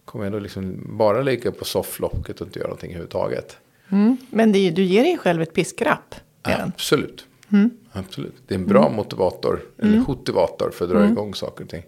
Kommer 0.04 0.24
jag 0.24 0.32
då 0.32 0.38
liksom 0.38 0.86
bara 0.98 1.22
ligga 1.22 1.52
på 1.52 1.64
sofflocket 1.64 2.40
och 2.40 2.46
inte 2.46 2.58
göra 2.58 2.68
någonting 2.68 2.90
överhuvudtaget? 2.90 3.56
Mm. 3.94 4.16
Men 4.30 4.52
det 4.52 4.70
du 4.70 4.82
ger 4.84 5.02
dig 5.02 5.18
själv 5.18 5.42
ett 5.42 5.52
piskrapp. 5.54 6.14
Absolut. 6.42 7.26
Mm. 7.52 7.70
Absolut. 7.92 8.34
Det 8.46 8.54
är 8.54 8.58
en 8.58 8.66
bra 8.66 8.88
motivator, 8.90 9.60
eller 9.78 9.98
motivator 9.98 10.70
för 10.70 10.84
att 10.84 10.90
dra 10.90 10.98
Mm. 10.98 11.12
igång 11.12 11.34
saker 11.34 11.64
och 11.64 11.70
ting. 11.70 11.82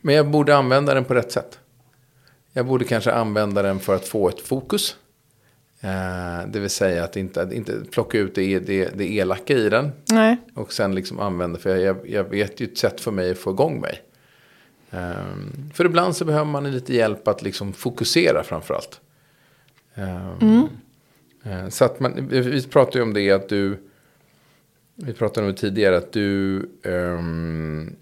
Men 0.00 0.14
jag 0.14 0.30
borde 0.30 0.56
använda 0.56 0.94
den 0.94 1.04
på 1.04 1.14
rätt 1.14 1.32
sätt. 1.32 1.58
Jag 2.52 2.66
borde 2.66 2.84
kanske 2.84 3.12
använda 3.12 3.62
den 3.62 3.80
för 3.80 3.94
att 3.94 4.08
få 4.08 4.28
ett 4.28 4.40
fokus. 4.40 4.96
Eh, 5.80 6.48
det 6.48 6.60
vill 6.60 6.70
säga 6.70 7.04
att 7.04 7.16
inte, 7.16 7.42
att 7.42 7.52
inte 7.52 7.80
plocka 7.90 8.18
ut 8.18 8.34
det, 8.34 8.58
det, 8.58 8.98
det 8.98 9.12
elaka 9.12 9.54
i 9.54 9.68
den. 9.68 9.92
Nej. 10.08 10.36
Och 10.54 10.72
sen 10.72 10.94
liksom 10.94 11.20
använda, 11.20 11.58
för 11.58 11.76
jag, 11.76 12.08
jag 12.08 12.24
vet 12.24 12.60
ju 12.60 12.66
ett 12.66 12.78
sätt 12.78 13.00
för 13.00 13.10
mig 13.10 13.30
att 13.30 13.38
få 13.38 13.50
igång 13.50 13.80
mig. 13.80 14.02
Ehm, 14.90 15.70
för 15.74 15.84
ibland 15.84 16.16
så 16.16 16.24
behöver 16.24 16.44
man 16.50 16.70
lite 16.70 16.94
hjälp 16.94 17.28
att 17.28 17.42
liksom 17.42 17.72
fokusera 17.72 18.42
framförallt. 18.42 19.00
Um, 19.94 20.68
så 21.68 21.84
att 21.84 22.00
man, 22.00 22.28
vi- 22.30 22.62
pratade 22.62 22.98
ju 22.98 23.02
om 23.02 23.14
det 23.14 23.30
att 23.30 23.48
du, 23.48 23.76
vi 24.94 25.12
pratade 25.12 25.46
om 25.46 25.52
det 25.52 25.58
tidigare 25.58 25.96
att 25.96 26.12
du, 26.12 26.56
mm, 26.84 27.96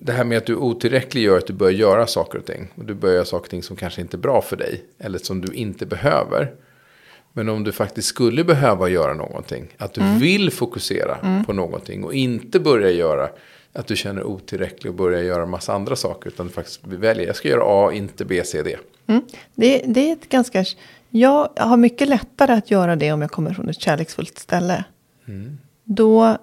det 0.00 0.12
här 0.12 0.24
med 0.24 0.38
att 0.38 0.46
du 0.46 0.52
är 0.52 0.58
otillräcklig 0.58 1.22
gör 1.22 1.38
att 1.38 1.46
du 1.46 1.52
börjar 1.52 1.72
göra 1.72 2.06
saker 2.06 2.38
och 2.38 2.44
ting. 2.46 2.68
Och 2.74 2.84
du 2.84 2.94
börjar 2.94 3.14
göra 3.14 3.24
saker 3.24 3.44
och 3.44 3.50
ting 3.50 3.62
som 3.62 3.76
kanske 3.76 4.00
inte 4.00 4.16
är 4.16 4.18
bra 4.18 4.42
för 4.42 4.56
dig. 4.56 4.84
Eller 4.98 5.18
som 5.18 5.40
du 5.40 5.52
inte 5.52 5.86
behöver. 5.86 6.52
Men 7.32 7.48
om 7.48 7.64
du 7.64 7.72
faktiskt 7.72 8.08
skulle 8.08 8.44
behöva 8.44 8.88
göra 8.88 9.14
någonting, 9.14 9.74
att 9.76 9.94
du 9.94 10.00
vill 10.20 10.50
fokusera 10.50 11.42
på 11.46 11.52
någonting 11.52 12.04
och 12.04 12.14
inte 12.14 12.60
börja 12.60 12.90
göra 12.90 13.28
att 13.72 13.86
du 13.86 13.96
känner 13.96 14.24
otillräcklig 14.24 14.90
och 14.90 14.96
börja 14.96 15.22
göra 15.22 15.46
massa 15.46 15.72
andra 15.72 15.96
saker. 15.96 16.28
Utan 16.30 16.46
du 16.46 16.52
faktiskt 16.52 16.80
väljer, 16.84 17.26
jag 17.26 17.36
ska 17.36 17.48
göra 17.48 17.62
A, 17.64 17.92
inte 17.92 18.24
B, 18.24 18.42
C, 18.44 18.62
D. 18.62 18.76
Mm. 19.06 19.22
Det, 19.54 19.82
det 19.86 20.08
är 20.08 20.12
ett 20.12 20.28
ganska... 20.28 20.64
Jag 21.10 21.48
har 21.56 21.76
mycket 21.76 22.08
lättare 22.08 22.52
att 22.52 22.70
göra 22.70 22.96
det 22.96 23.12
om 23.12 23.22
jag 23.22 23.30
kommer 23.30 23.54
från 23.54 23.68
ett 23.68 23.80
kärleksfullt 23.80 24.38
ställe. 24.38 24.84
Då, 25.84 26.36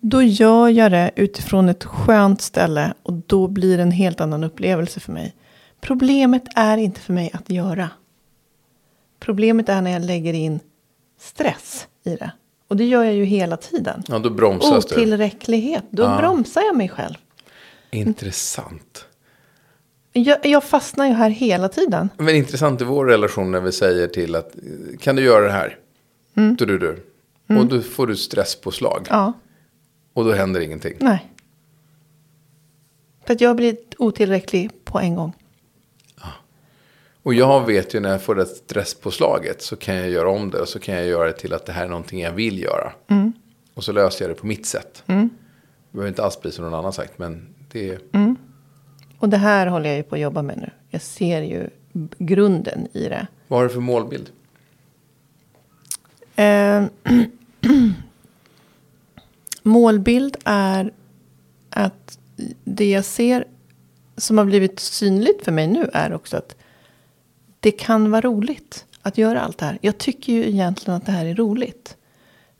då 0.00 0.22
gör 0.22 0.68
jag 0.68 0.92
det 0.92 1.10
utifrån 1.16 1.68
ett 1.68 1.84
skönt 1.84 2.40
ställe 2.40 2.94
och 3.02 3.12
då 3.12 3.48
blir 3.48 3.76
det 3.76 3.82
en 3.82 3.90
helt 3.90 4.20
annan 4.20 4.44
upplevelse 4.44 5.00
för 5.00 5.12
mig. 5.12 5.34
Problemet 5.80 6.42
är 6.56 6.76
inte 6.76 7.00
för 7.00 7.12
mig 7.12 7.30
att 7.34 7.50
göra. 7.50 7.88
Problemet 9.20 9.68
är 9.68 9.80
när 9.82 9.90
jag 9.90 10.02
lägger 10.04 10.32
in 10.34 10.60
stress 11.20 11.86
i 12.04 12.16
det. 12.16 12.30
Och 12.68 12.76
det 12.76 12.84
gör 12.84 13.04
jag 13.04 13.14
ju 13.14 13.24
hela 13.24 13.56
tiden. 13.56 14.02
Ja, 14.08 14.18
då 14.18 14.30
bromsas 14.30 14.86
du. 14.86 14.94
Otillräcklighet. 14.94 15.84
Då 15.90 16.02
Ja. 16.02 16.16
bromsar 16.18 16.60
jag 16.62 16.76
mig 16.76 16.88
själv. 16.88 17.14
Intressant. 17.90 19.04
Jag, 20.12 20.46
jag 20.46 20.64
fastnar 20.64 21.06
ju 21.06 21.12
här 21.12 21.30
hela 21.30 21.68
tiden. 21.68 22.08
Men 22.16 22.34
intressant 22.34 22.80
i 22.80 22.84
vår 22.84 23.06
relation 23.06 23.50
när 23.50 23.60
vi 23.60 23.72
säger 23.72 24.08
till 24.08 24.34
att 24.34 24.54
kan 25.00 25.16
du 25.16 25.22
göra 25.22 25.44
det 25.44 25.52
här? 25.52 25.78
Du, 26.34 26.66
du, 26.66 26.78
du. 26.78 27.06
Och 27.58 27.66
då 27.66 27.80
får 27.80 28.06
du 28.06 28.16
stresspåslag. 28.16 29.06
Ja. 29.10 29.32
Och 30.12 30.24
då 30.24 30.32
händer 30.32 30.60
ingenting. 30.60 30.96
Nej. 31.00 31.26
För 33.26 33.34
att 33.34 33.40
jag 33.40 33.56
blir 33.56 33.76
otillräcklig 33.98 34.70
på 34.84 34.98
en 34.98 35.14
gång. 35.14 35.32
Och 37.22 37.34
jag 37.34 37.66
vet 37.66 37.94
ju 37.94 38.00
när 38.00 38.10
jag 38.10 38.22
får 38.22 38.34
det 38.34 38.46
stresspåslaget 38.46 39.62
så 39.62 39.76
kan 39.76 39.94
jag 39.94 40.10
göra 40.10 40.30
om 40.30 40.50
det. 40.50 40.60
Och 40.60 40.68
så 40.68 40.78
kan 40.78 40.94
jag 40.94 41.06
göra 41.06 41.26
det 41.26 41.32
till 41.32 41.54
att 41.54 41.66
det 41.66 41.72
här 41.72 41.84
är 41.84 41.88
någonting 41.88 42.20
jag 42.20 42.32
vill 42.32 42.62
göra. 42.62 42.92
Och 43.74 43.84
så 43.84 43.92
löser 43.92 44.24
jag 44.24 44.30
det 44.30 44.40
på 44.40 44.46
mitt 44.46 44.66
sätt. 44.66 45.02
Det 45.06 45.28
behöver 45.90 46.08
inte 46.08 46.24
alls 46.24 46.40
bli 46.40 46.52
som 46.52 46.64
någon 46.64 46.74
annan 46.74 46.92
sagt. 46.92 47.18
Men 47.18 47.54
det 47.72 47.90
är... 47.90 48.00
Och 49.20 49.28
det 49.28 49.36
här 49.36 49.66
håller 49.66 49.88
jag 49.88 49.96
ju 49.96 50.02
på 50.02 50.14
att 50.14 50.20
jobba 50.20 50.42
med 50.42 50.58
nu. 50.58 50.70
Jag 50.88 51.02
ser 51.02 51.42
ju 51.42 51.70
grunden 52.18 52.88
i 52.92 53.08
det. 53.08 53.26
Vad 53.48 53.60
har 53.60 53.68
du 53.68 53.74
för 53.74 53.80
målbild? 53.80 54.30
Eh, 56.36 56.84
målbild 59.62 60.36
är 60.44 60.92
att 61.70 62.18
det 62.64 62.90
jag 62.90 63.04
ser 63.04 63.44
som 64.16 64.38
har 64.38 64.44
blivit 64.44 64.80
synligt 64.80 65.44
för 65.44 65.52
mig 65.52 65.66
nu 65.66 65.90
är 65.92 66.12
också 66.12 66.36
att 66.36 66.56
det 67.60 67.70
kan 67.70 68.10
vara 68.10 68.20
roligt 68.20 68.86
att 69.02 69.18
göra 69.18 69.40
allt 69.40 69.58
det 69.58 69.64
här. 69.64 69.78
Jag 69.80 69.98
tycker 69.98 70.32
ju 70.32 70.48
egentligen 70.48 70.96
att 70.96 71.06
det 71.06 71.12
här 71.12 71.26
är 71.26 71.34
roligt. 71.34 71.96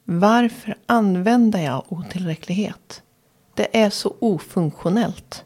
Varför 0.05 0.77
använder 0.87 1.63
jag 1.63 1.85
otillräcklighet? 1.89 3.03
Det 3.55 3.81
är 3.81 3.91
så 3.91 4.15
ofunktionellt. 4.19 5.45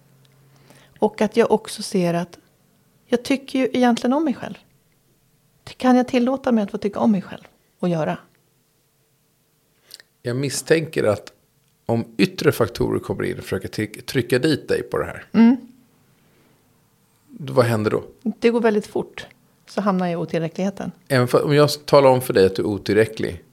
Och 1.05 1.21
att 1.21 1.37
jag 1.37 1.51
också 1.51 1.83
ser 1.83 2.15
att 2.15 2.39
jag 3.07 3.23
tycker 3.23 3.59
ju 3.59 3.65
egentligen 3.73 4.13
om 4.13 4.25
mig 4.25 4.35
själv. 4.35 4.55
Kan 5.65 5.97
jag 5.97 6.09
tillåta 6.09 6.53
mig 6.53 6.65
att 6.65 6.71
få 6.71 6.79
tycka 6.79 7.01
om 7.01 7.13
mig 7.13 7.23
själv 7.23 7.43
och 7.79 7.89
göra? 7.89 8.19
Jag 10.23 10.37
misstänker 10.37 11.05
att 11.05 11.33
om 11.87 12.05
yttre 12.17 12.53
faktorer 12.53 12.99
kommer 12.99 13.25
in 13.25 13.39
och 13.39 13.43
försöker 13.43 13.69
trycka- 14.03 14.39
dit 14.39 14.69
dig 14.69 14.83
på 14.83 14.99
det 14.99 15.05
här. 15.05 15.27
Då, 17.29 17.53
vad 17.53 17.65
händer 17.65 17.91
då? 17.91 18.05
Det 18.23 18.51
går 18.51 18.61
väldigt 18.61 18.87
fort. 18.87 19.27
Så 19.67 19.81
hamnar 19.81 20.07
jag 20.07 20.13
i 20.13 20.17
otillräckligheten. 20.17 20.93
Även 21.09 21.29
för, 21.29 21.45
om 21.45 21.55
jag 21.55 21.87
talar 21.87 22.11
om 22.11 22.21
för 22.21 22.33
dig 22.33 22.47
att 22.47 22.57
du 22.57 22.63
är 22.63 22.67
otillräcklig. 22.67 23.45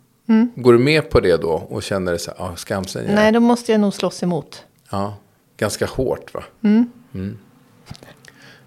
Går 0.56 0.74
du 0.74 0.80
med 0.80 1.10
på 1.10 1.20
det 1.20 1.38
då 1.38 1.52
och 1.52 1.84
känner 1.84 2.12
dig 2.12 2.20
så 2.20 2.32
här, 2.32 2.46
ah, 2.46 2.56
skamsen? 2.56 3.16
Nej, 3.16 3.32
då 3.32 3.40
måste 3.40 3.72
jag 3.72 3.82
nog 3.82 3.94
slåss 3.94 4.24
emot. 4.24 4.66
Ja, 4.90 5.18
ganska 5.62 5.86
hårt 5.86 6.34
va? 6.34 6.44
Mm. 6.64 6.90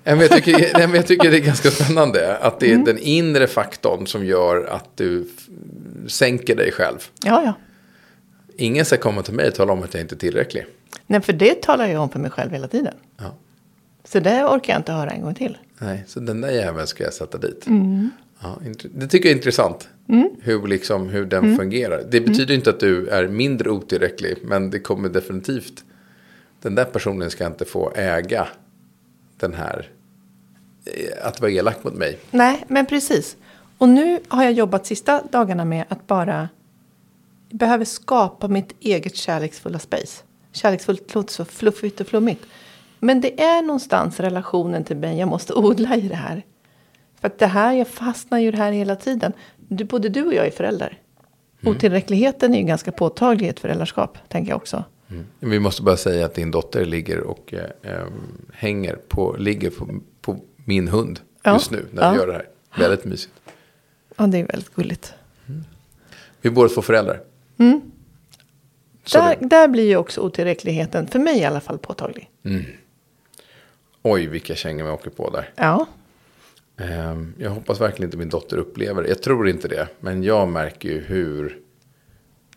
Men 0.04 0.20
jag, 0.20 0.30
tycker, 0.30 0.78
men 0.78 0.94
jag 0.94 1.07
tycker 1.07 1.30
det 1.30 1.37
är 1.37 1.40
ganska 1.40 1.70
spännande 1.70 2.37
att 2.37 2.61
det 2.61 2.72
är 2.72 2.78
den 2.78 2.98
inre 2.98 3.46
faktorn 3.46 4.07
som 4.07 4.24
gör 4.26 4.64
att 4.64 4.96
du 4.96 5.28
sänker 6.07 6.57
dig 6.57 6.72
själv. 6.72 6.98
Ja, 7.24 7.42
ja. 7.44 7.54
Ingen 8.57 8.85
ska 8.85 8.96
komma 8.96 9.22
till 9.22 9.35
mig 9.35 9.48
och 9.48 9.54
tala 9.54 9.72
om 9.72 9.83
att 9.83 9.94
jag 9.94 10.00
inte 10.00 10.14
är 10.14 10.18
tillräcklig. 10.18 10.66
Nej, 11.07 11.20
för 11.20 11.33
det 11.33 11.62
talar 11.62 11.87
jag 11.87 12.02
om 12.02 12.09
för 12.11 12.18
mig 12.18 12.30
själv 12.30 12.52
hela 12.52 12.68
tiden. 12.68 12.94
Ja. 13.16 13.35
Så 14.04 14.20
det 14.20 14.44
orkar 14.44 14.72
jag 14.72 14.80
inte 14.80 14.92
höra 14.92 15.11
en 15.11 15.22
gång 15.22 15.35
till. 15.35 15.59
Nej, 15.78 16.04
så 16.07 16.20
den 16.20 16.40
där 16.40 16.50
jäveln 16.50 16.87
ska 16.87 17.04
jag 17.04 17.12
sätta 17.12 17.38
dit. 17.38 17.64
Ja, 18.42 18.59
int- 18.64 18.87
det 18.94 19.07
tycker 19.09 19.28
jag 19.28 19.33
är 19.33 19.37
intressant. 19.37 19.88
Hur, 20.40 20.66
liksom, 20.66 21.09
hur 21.09 21.24
den 21.24 21.57
fungerar. 21.57 22.02
Det 22.11 22.20
betyder 22.20 22.54
inte 22.54 22.70
att 22.70 22.80
du 22.80 23.09
är 23.09 23.28
mindre 23.28 23.70
otillräcklig. 23.70 24.37
Men 24.42 24.70
det 24.70 24.78
kommer 24.78 25.09
definitivt. 25.09 25.85
Den 26.64 26.74
där 26.74 26.85
personen 26.85 27.31
ska 27.31 27.46
inte 27.46 27.64
få 27.64 27.92
äga 27.94 28.48
den 29.37 29.55
här. 29.55 29.88
eh, 30.87 31.27
Att 31.29 31.40
vara 31.40 31.50
elak 31.50 31.85
mot 31.85 31.94
mig. 31.94 32.18
Nej, 32.31 32.64
men 32.68 32.87
precis. 32.87 33.37
Och 33.79 33.88
nu 33.88 34.20
har 34.29 34.42
jag 34.44 34.53
jobbat 34.53 34.87
sista 34.87 35.22
dagarna 35.31 35.64
med 35.64 35.85
att 35.88 36.07
bara... 36.07 36.48
Behöver 37.50 37.85
skapa 37.85 38.48
mitt 38.48 38.74
eget 38.81 39.16
kärleksfulla 39.16 39.79
space. 39.79 40.22
Kärleksfullt 40.53 41.14
låter 41.14 41.33
så 41.33 41.44
fluffigt 41.44 42.00
och 42.00 42.07
flummigt. 42.07 42.44
Men 42.98 43.20
det 43.20 43.42
är 43.42 43.62
någonstans 43.62 44.20
relationen 44.20 44.85
till 44.85 44.96
mig 44.96 45.18
jag 45.18 45.29
måste 45.29 45.55
odla 45.55 45.96
i 45.96 46.00
det 46.00 46.14
här. 46.14 46.42
För 47.20 47.27
att 47.27 47.38
det 47.38 47.46
här, 47.46 47.72
jag 47.72 47.88
fastnar 47.88 48.38
ju 48.38 48.48
i 48.48 48.50
det 48.50 48.57
här 48.57 48.72
hela 48.72 48.96
tiden. 48.96 49.33
Du, 49.68 49.85
både 49.85 50.09
du 50.09 50.27
och 50.27 50.35
jag 50.35 50.46
är 50.46 50.50
föräldrar. 50.50 50.98
Otillräckligheten 51.64 52.55
är 52.55 52.59
ju 52.59 52.64
ganska 52.64 52.92
påtaglig 52.92 53.46
i 53.46 53.48
ett 53.48 53.61
föräldraskap, 53.61 54.18
tänker 54.29 54.50
jag 54.50 54.57
också. 54.57 54.85
Vi 55.40 55.59
måste 55.59 55.83
bara 55.83 55.97
säga 55.97 56.27
att 56.27 56.35
din 56.35 56.51
dotter 56.51 56.85
ligger 56.85 57.21
och 57.21 57.55
eh, 57.55 57.93
em, 57.93 58.12
hänger 58.53 58.97
på, 59.09 59.37
ligger 59.38 59.71
på, 59.71 60.01
på 60.21 60.40
min 60.64 60.88
hund 60.88 61.21
Ja. 61.43 61.53
just 61.53 61.71
nu 61.71 61.87
när 61.90 62.03
Ja. 62.03 62.11
vi 62.12 62.17
gör 62.19 62.27
det 62.27 62.33
här. 62.33 62.49
Väldigt 62.79 63.05
mysigt. 63.05 63.35
Ja, 64.17 64.27
det 64.27 64.38
är 64.38 64.47
väldigt 64.47 64.75
gulligt. 64.75 65.14
Vi 66.40 66.49
är 66.49 66.53
båda 66.53 66.69
två 66.69 66.83
föräldrar. 66.83 67.21
Mm. 67.59 67.81
Där, 69.12 69.37
där 69.40 69.69
blir 69.69 69.85
ju 69.88 69.97
också 69.97 70.21
otillräckligheten, 70.21 71.07
för 71.07 71.19
mig 71.19 71.38
i 71.38 71.45
alla 71.45 71.61
fall, 71.61 71.79
påtaglig. 71.79 72.31
Oj, 74.03 74.27
vilka 74.27 74.55
kängor 74.55 74.87
jag 74.87 74.95
åker 74.95 75.11
på 75.11 75.31
där. 75.31 75.51
Ja, 75.57 75.87
Ehm, 76.77 77.35
Jag 77.38 77.51
hoppas 77.51 77.81
verkligen 77.81 78.09
inte 78.09 78.17
min 78.17 78.29
dotter 78.29 78.57
upplever 78.57 79.03
det. 79.03 79.09
Jag 79.09 79.23
tror 79.23 79.49
inte 79.49 79.69
det. 79.69 79.88
Men 80.01 80.23
jag 80.23 80.49
märker 80.49 80.88
ju 80.88 81.01
hur 81.01 81.59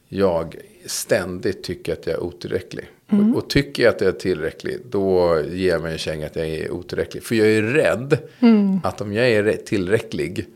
jag 0.08 0.56
ständigt 0.88 1.64
tycker 1.64 1.94
att 1.94 2.08
jag 2.08 2.16
är 2.16 2.24
otillräcklig. 2.24 2.90
Och, 3.10 3.38
och 3.38 3.50
tycker 3.50 3.84
jag 3.84 3.96
att 3.96 4.02
jag 4.02 4.08
är 4.08 4.20
tillräcklig, 4.20 4.80
då 4.90 5.40
ger 5.52 5.70
jag 5.70 5.82
mig 5.82 5.92
en 5.92 5.98
känga 5.98 6.26
att 6.26 6.36
jag 6.36 6.48
är 6.48 6.72
otillräcklig. 6.72 7.24
För 7.24 7.36
jag 7.36 7.48
är 7.48 7.62
rädd 7.62 8.18
att 8.84 9.02
om 9.02 9.14
jag 9.14 9.30
är 9.30 9.54
tillräcklig 9.54 10.48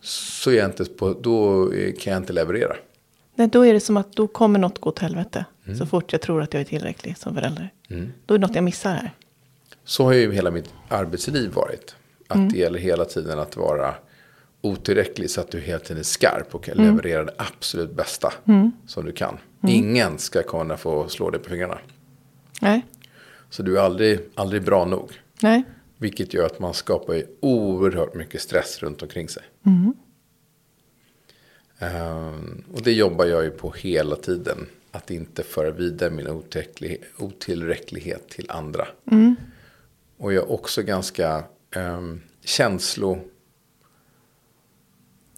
så 0.00 0.50
är 0.50 0.54
jag 0.54 0.66
inte 0.66 0.84
på, 0.84 1.12
då 1.12 1.66
kan 2.00 2.12
jag 2.12 2.22
inte 2.22 2.32
leverera. 2.32 2.76
Nej, 3.34 3.48
då 3.48 3.66
är 3.66 3.72
det 3.72 3.80
som 3.80 3.96
att 3.96 4.12
då 4.12 4.26
kommer 4.26 4.58
något 4.58 4.78
gå 4.78 4.88
åt 4.88 4.98
helvete. 4.98 5.44
Så 5.78 5.86
fort 5.86 6.12
jag 6.12 6.20
tror 6.20 6.42
att 6.42 6.54
jag 6.54 6.60
är 6.60 6.64
tillräcklig 6.64 7.18
som 7.18 7.34
förälder. 7.34 7.70
Då 8.26 8.34
är 8.34 8.38
det 8.38 8.46
något 8.46 8.54
jag 8.54 8.64
missar 8.64 8.90
här. 8.90 9.10
Så 9.84 10.04
har 10.04 10.12
ju 10.12 10.32
hela 10.32 10.50
mitt 10.50 10.74
arbetsliv 10.88 11.50
varit. 11.52 11.96
Att 12.28 12.50
det 12.50 12.58
gäller 12.58 12.78
hela 12.78 13.04
tiden 13.04 13.38
att 13.38 13.56
vara 13.56 13.94
otillräcklig 14.62 15.30
så 15.30 15.40
att 15.40 15.50
du 15.50 15.60
hela 15.60 15.78
tiden 15.78 15.98
är 15.98 16.02
skarp 16.02 16.54
och 16.54 16.64
kan 16.64 16.76
leverera 16.76 17.24
det 17.24 17.34
absolut 17.38 17.92
bästa 17.92 18.32
som 18.86 19.04
du 19.04 19.12
kan. 19.12 19.38
Ingen 19.68 20.18
ska 20.18 20.42
kunna 20.42 20.76
få 20.76 21.08
slå 21.08 21.30
dig 21.30 21.40
på 21.40 21.50
fingrarna. 21.50 21.78
Nej, 22.60 22.86
Så 23.50 23.62
du 23.62 23.78
är 23.78 23.82
aldrig, 23.82 24.20
aldrig 24.34 24.62
bra 24.64 24.84
nog. 24.84 25.10
nej. 25.40 25.62
Vilket 25.98 26.34
gör 26.34 26.46
att 26.46 26.58
man 26.60 26.74
skapar 26.74 27.22
oerhört 27.40 28.14
mycket 28.14 28.40
stress 28.40 28.82
runt 28.82 29.02
omkring 29.02 29.28
sig. 29.28 29.42
Ehm, 31.78 32.64
och 32.74 32.82
det 32.82 32.92
jobbar 32.92 33.24
jag 33.24 33.44
ju 33.44 33.50
på 33.50 33.70
hela 33.70 34.16
tiden. 34.16 34.66
Att 34.90 35.10
inte 35.10 35.42
föra 35.42 35.70
vidare 35.70 36.10
min 36.10 36.28
otillräcklighet, 36.28 37.00
otillräcklighet 37.18 38.28
till 38.28 38.46
andra. 38.50 38.88
Och 40.18 40.32
jag 40.32 40.44
är 40.44 40.52
också 40.52 40.82
ganska 40.82 41.44
um, 41.76 42.20
känslo... 42.44 43.18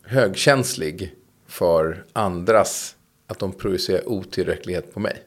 Högkänslig 0.07 1.15
för 1.47 2.05
andras... 2.13 2.97
Att 3.27 3.39
de 3.39 3.53
projicerar 3.53 4.09
otillräcklighet 4.09 4.95
på 4.95 5.01
mig. 5.01 5.23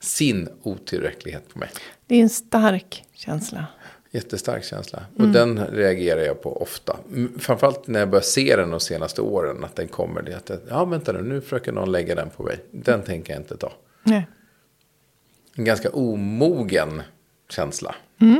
Sin 0.00 0.48
otillräcklighet 0.62 1.48
på 1.48 1.58
mig. 1.58 1.68
Det 2.06 2.14
är 2.14 2.22
en 2.22 2.28
stark 2.28 3.04
känsla. 3.12 3.66
Jättestark 4.10 4.64
känsla. 4.64 5.04
Och 5.16 5.28
den 5.28 5.66
reagerar 5.66 6.20
jag 6.20 6.42
på 6.42 6.62
ofta. 6.62 6.96
Mm, 7.08 7.38
Framförallt 7.38 7.86
när 7.86 8.00
jag 8.00 8.10
börjar 8.10 8.22
se 8.22 8.56
den 8.56 8.70
de 8.70 8.80
senaste 8.80 9.22
åren. 9.22 9.64
Att 9.64 9.76
den 9.76 9.88
kommer. 9.88 10.22
Det 10.22 10.34
att, 10.34 10.62
ja 10.68 10.84
vänta 10.84 11.12
nu, 11.12 11.22
nu 11.22 11.40
försöker 11.40 11.72
någon 11.72 11.92
lägga 11.92 12.14
den 12.14 12.30
på 12.30 12.42
mig. 12.42 12.64
Den 12.70 13.02
tänker 13.02 13.32
jag 13.32 13.42
inte 13.42 13.56
ta. 13.56 13.72
Nej. 14.02 14.26
En 15.54 15.64
ganska 15.64 15.90
omogen 15.90 17.02
känsla. 17.48 17.94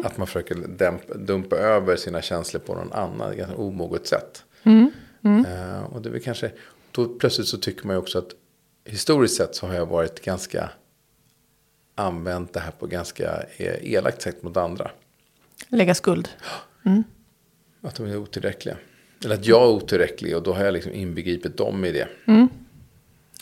Att 0.05 0.19
man 0.19 0.27
försöker 0.27 0.55
dämpa, 0.55 1.15
dumpa 1.15 1.57
över 1.57 1.97
sina 1.97 2.23
känslor 2.23 2.61
på 2.61 2.75
någon 2.75 2.93
annan. 2.93 3.37
Ganska 3.37 3.57
omoget 3.57 4.07
sätt. 4.07 4.45
Eh, 5.25 5.83
och 5.83 6.03
det 6.03 6.09
är 6.11 6.19
kanske, 6.19 6.53
då 6.91 7.09
plötsligt 7.09 7.49
så 7.49 7.59
tycker 7.59 7.87
man 7.87 7.97
ju 7.97 8.01
också 8.01 8.19
att 8.19 8.31
historiskt 8.85 9.37
sett 9.37 9.55
så 9.55 9.67
har 9.67 9.75
jag 9.75 9.87
varit 9.87 10.25
ganska 10.25 10.71
använt 11.95 12.53
det 12.53 12.61
här 12.61 12.71
på 12.71 12.87
ganska 12.87 13.43
eh, 13.57 13.93
elakt 13.93 14.23
sätt 14.23 14.43
mot 14.43 14.57
andra. 14.57 14.91
Lägga 15.69 15.95
skuld. 15.95 16.29
Att 17.83 17.95
de 17.95 18.07
är 18.07 18.17
otillräckliga. 18.17 18.77
Eller 19.25 19.35
att 19.35 19.47
jag 19.47 19.63
är 19.63 19.69
otillräcklig 19.69 20.37
och 20.37 20.43
då 20.43 20.53
har 20.53 20.65
jag 20.65 20.75
liksom 20.75 20.93
inbegripit 20.93 21.57
dem 21.57 21.85
i 21.85 21.93
det. 21.93 22.09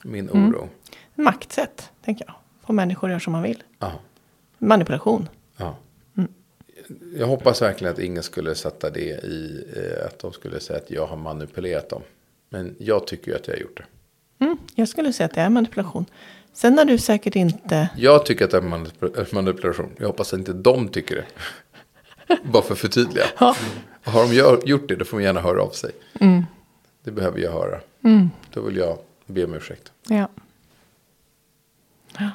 Min 0.03 0.31
oro. 0.31 0.69
Maktsätt, 1.15 1.91
tänker 2.05 2.25
jag. 2.27 2.35
Får 2.67 2.75
människor 2.75 3.11
göra 3.11 3.21
som 3.21 3.33
man 3.33 3.43
vill. 3.43 3.63
Ja, 3.79 3.93
Manipulation. 4.59 5.29
ja. 5.57 5.77
Jag 7.17 7.27
hoppas 7.27 7.63
verkligen 7.63 7.93
att 7.93 7.99
ingen 7.99 8.23
skulle 8.23 8.55
sätta 8.55 8.91
det 8.91 9.01
i 9.25 9.65
eh, 9.77 10.07
att 10.07 10.19
de 10.19 10.33
skulle 10.33 10.61
säga 10.61 10.79
att 10.79 10.91
jag 10.91 11.07
har 11.07 11.17
manipulerat 11.17 11.89
dem. 11.89 12.03
Men 12.51 12.75
jag 12.79 13.07
tycker 13.07 13.31
ju 13.31 13.37
att 13.37 13.47
jag 13.47 13.55
har 13.55 13.61
gjort 13.61 13.77
det. 13.77 14.45
Mm, 14.45 14.59
jag 14.75 14.89
skulle 14.89 15.13
säga 15.13 15.25
att 15.27 15.35
det 15.35 15.41
är 15.41 15.49
manipulation. 15.51 16.07
Sen 16.53 16.79
har 16.79 16.85
du 16.85 16.99
säkert 16.99 17.37
inte... 17.37 17.89
Jag 17.97 18.27
tycker 18.27 18.45
att 18.45 18.51
det 18.51 18.57
är 18.57 18.61
manip- 18.63 19.35
manipulation. 19.35 19.91
Jag 19.99 20.07
hoppas 20.07 20.33
att 20.33 20.39
inte 20.39 20.53
de 20.53 20.89
tycker 20.89 21.17
det. 21.17 21.25
Bara 22.53 22.63
för 22.63 22.73
att 22.73 22.79
förtydliga. 22.79 23.25
Ja. 23.41 23.57
Har 24.03 24.23
de 24.29 24.35
gör, 24.35 24.63
gjort 24.67 24.89
det 24.89 24.97
då 24.97 25.05
får 25.05 25.19
de 25.19 25.25
gärna 25.25 25.41
höra 25.41 25.63
av 25.63 25.71
sig. 25.71 25.91
Det 27.05 27.11
behöver 27.11 27.39
jag 27.41 27.53
höra. 27.53 27.81
Då 28.53 28.61
vill 28.61 28.77
jag 28.77 28.99
be 29.27 29.45
om 29.45 29.55
ursäkt. 29.55 29.93
Ja. 30.09 30.29
ja. 32.19 32.31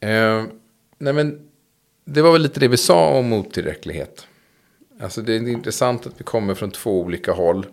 Eh, 0.00 0.44
nej 0.98 1.12
men 1.12 1.45
det 2.08 2.22
var 2.22 2.32
väl 2.32 2.42
lite 2.42 2.60
det 2.60 2.68
vi 2.68 2.76
sa 2.76 3.18
om 3.18 3.32
otillräcklighet. 3.32 4.26
Alltså 5.00 5.22
det 5.22 5.32
är 5.32 5.48
intressant 5.48 6.06
att 6.06 6.20
vi 6.20 6.24
kommer 6.24 6.54
från 6.54 6.70
två 6.70 7.00
olika 7.00 7.32
håll. 7.32 7.66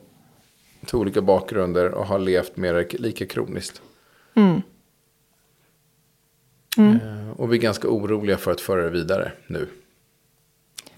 Två 0.86 0.98
olika 0.98 1.22
bakgrunder 1.22 1.91
och 1.91 2.06
har 2.06 2.19
levt 2.19 2.58
mer 2.58 2.88
lika 3.00 3.26
kroniskt. 3.26 3.82
Eh, 6.78 7.32
och 7.32 7.54
vi 7.54 7.58
är 7.58 7.62
ganska 7.62 7.88
oroliga 7.88 8.38
för 8.38 8.52
att 8.52 8.62
föra 8.62 8.84
det 8.84 8.89
vidare 8.89 9.32
nu. 9.48 9.67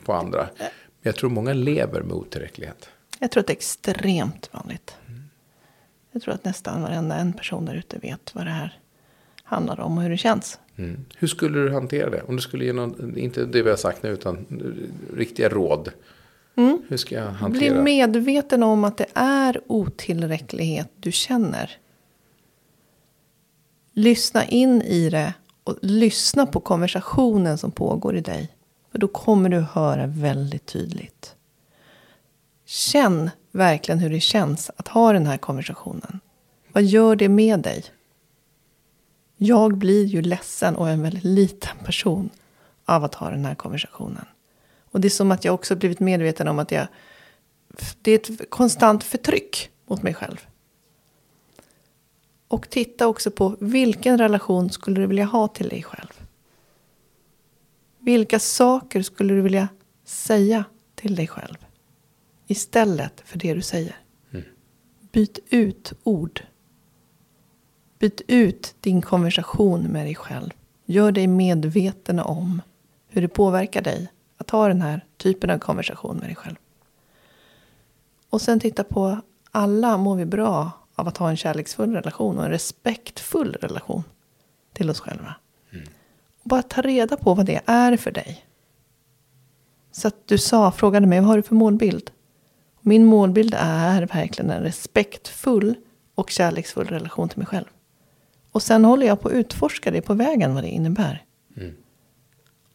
På 0.06 0.14
andra. 0.14 0.50
Men 0.58 0.70
jag 1.02 1.16
tror 1.16 1.30
många 1.30 1.54
lever 1.54 2.02
med 2.02 2.14
otillräcklighet. 2.14 2.90
Jag 3.20 3.32
tror 3.32 3.42
att 3.42 3.48
det 3.48 3.54
är 3.54 3.58
extremt 3.58 4.50
vanligt. 4.54 4.96
Jag 6.12 6.22
tror 6.22 6.34
att 6.34 6.44
nästan 6.46 6.82
varenda 6.82 7.16
en 7.16 7.34
person 7.34 7.66
där 7.66 7.76
ute 7.76 7.98
vet 7.98 8.36
vad 8.36 8.46
det 8.46 8.52
här 8.52 8.80
handlar 9.44 9.80
om 9.80 9.98
och 9.98 10.04
hur 10.04 10.10
det 10.10 10.18
känns. 10.18 10.60
Mm. 10.78 11.06
Hur 11.18 11.28
skulle 11.28 11.60
du 11.60 11.72
hantera 11.72 12.10
det? 12.10 12.22
Om 12.22 12.36
du 12.36 12.42
skulle 12.42 12.66
ge 12.66 12.74
någon, 12.74 13.18
inte 13.18 13.46
det 13.46 13.62
vi 13.62 13.70
har 13.70 13.78
sagt 13.78 14.04
nu, 14.04 14.10
utan 14.10 14.46
riktiga 15.16 15.50
råd. 15.50 15.92
Hur 16.88 16.98
ska 16.98 17.16
jag 17.16 17.28
Bli 17.28 17.38
hantera? 17.38 17.82
medveten 17.82 18.64
om 18.64 18.84
att 18.84 18.98
det 18.98 19.06
är 19.14 19.62
otillräcklighet 19.68 20.90
du 21.00 21.12
känner. 21.12 21.78
Lyssna 23.94 24.46
in 24.46 24.82
i 24.82 25.10
det 25.10 25.34
och 25.64 25.78
lyssna 25.82 26.46
på 26.46 26.60
konversationen 26.60 27.58
som 27.58 27.72
pågår 27.72 28.16
i 28.16 28.22
dig. 28.22 28.50
Och 28.94 29.00
då 29.00 29.08
kommer 29.08 29.50
du 29.50 29.60
höra 29.60 30.08
väldigt 30.08 30.66
tydligt. 30.66 31.36
Känn 32.66 33.30
verkligen 33.52 34.00
hur 34.00 34.10
det 34.10 34.20
känns 34.20 34.72
att 34.76 34.88
ha 34.88 35.14
den 35.14 35.26
här 35.26 35.38
konversationen. 35.38 36.20
Vad 36.72 36.84
gör 36.84 37.16
det 37.16 37.30
med 37.30 37.60
dig? 37.60 37.84
Jag 39.46 39.78
blir 39.78 40.06
ju 40.06 40.22
ledsen 40.22 40.76
och 40.76 40.90
en 40.90 41.02
väldigt 41.02 41.24
liten 41.24 41.78
person 41.86 42.30
av 42.86 43.04
att 43.04 43.16
ha 43.16 43.30
den 43.30 43.46
här 43.46 43.56
konversationen. 43.56 44.26
Och 44.92 45.02
det 45.02 45.08
är 45.08 45.10
som 45.10 45.32
att 45.32 45.46
jag 45.46 45.54
också 45.54 45.76
blivit 45.76 46.00
medveten 46.00 46.48
om 46.48 46.60
att 46.60 46.72
jag, 46.72 46.88
det 48.02 48.12
är 48.12 48.16
ett 48.16 48.50
konstant 48.50 49.04
förtryck 49.04 49.70
mot 49.86 50.04
mig 50.04 50.14
själv. 50.14 50.48
Och 52.48 52.70
titta 52.70 53.08
också 53.08 53.32
på 53.32 53.56
vilken 53.60 54.18
relation 54.18 54.70
skulle 54.70 55.02
du 55.02 55.08
vilja 55.08 55.26
ha 55.26 55.48
till 55.48 55.70
dig 55.70 55.84
själv? 55.84 56.28
Vilka 58.00 58.40
saker 58.40 59.02
skulle 59.02 59.34
du 59.34 59.42
vilja 59.42 59.68
säga 60.06 60.64
till 60.96 61.16
dig 61.16 61.28
själv? 61.28 61.66
Istället 62.48 63.22
för 63.26 63.40
det 63.40 63.54
du 63.54 63.62
säger. 63.62 63.96
Mm. 64.32 64.46
Byt 65.12 65.40
ut 65.50 65.94
ord. 66.04 66.42
Byt 68.06 68.22
ut 68.28 68.76
din 68.80 69.02
konversation 69.02 69.84
med 69.84 70.06
dig 70.06 70.16
själv. 70.16 70.50
Gör 70.86 71.12
dig 71.12 71.28
medveten 71.28 72.20
om 72.20 72.62
hur 73.08 73.22
det 73.22 73.28
påverkar 73.28 73.82
dig 73.82 74.12
att 74.38 74.50
ha 74.50 74.68
den 74.68 74.82
här 74.82 75.06
typen 75.18 75.50
av 75.50 75.58
konversation 75.58 76.18
med 76.18 76.28
dig 76.28 76.36
själv. 76.36 76.56
Och 78.30 78.42
sen 78.42 78.60
titta 78.60 78.84
på 78.84 79.22
alla 79.52 79.98
mår 79.98 80.16
vi 80.16 80.26
bra 80.26 80.72
av 80.96 81.08
att 81.08 81.18
ha 81.18 81.30
en 81.30 81.38
kärleksfull 81.38 81.94
relation 81.94 82.38
och 82.38 82.46
en 82.46 82.52
respektfull 82.52 83.54
relation 83.62 84.04
till 84.74 84.90
oss 84.90 85.00
själva. 85.00 85.36
Mm. 85.72 85.86
Och 86.44 86.50
bara 86.50 86.62
ta 86.62 86.82
reda 86.82 87.18
på 87.18 87.34
vad 87.34 87.46
det 87.46 87.62
är 87.66 87.98
för 87.98 88.12
dig. 88.12 88.46
Så 89.92 90.08
att 90.08 90.28
du 90.28 90.38
sa, 90.38 90.72
frågade 90.72 91.08
mig, 91.08 91.20
vad 91.20 91.28
har 91.28 91.38
du 91.38 91.44
för 91.44 91.56
målbild? 91.56 92.12
Min 92.82 93.06
målbild 93.06 93.56
är 93.60 94.02
verkligen 94.02 94.52
en 94.52 94.64
respektfull 94.64 95.76
och 96.16 96.30
kärleksfull 96.30 96.88
relation 96.88 97.30
till 97.30 97.40
mig 97.40 97.48
själv. 97.48 97.66
Och 98.56 98.64
sen 98.64 98.86
håller 98.86 99.08
jag 99.08 99.22
på 99.22 99.28
att 99.28 99.34
utforska 99.34 99.92
det 99.92 100.02
på 100.02 100.14
vägen 100.14 100.54
vad 100.54 100.64
det 100.64 100.70
innebär. 100.70 101.24
Mm. 101.58 101.74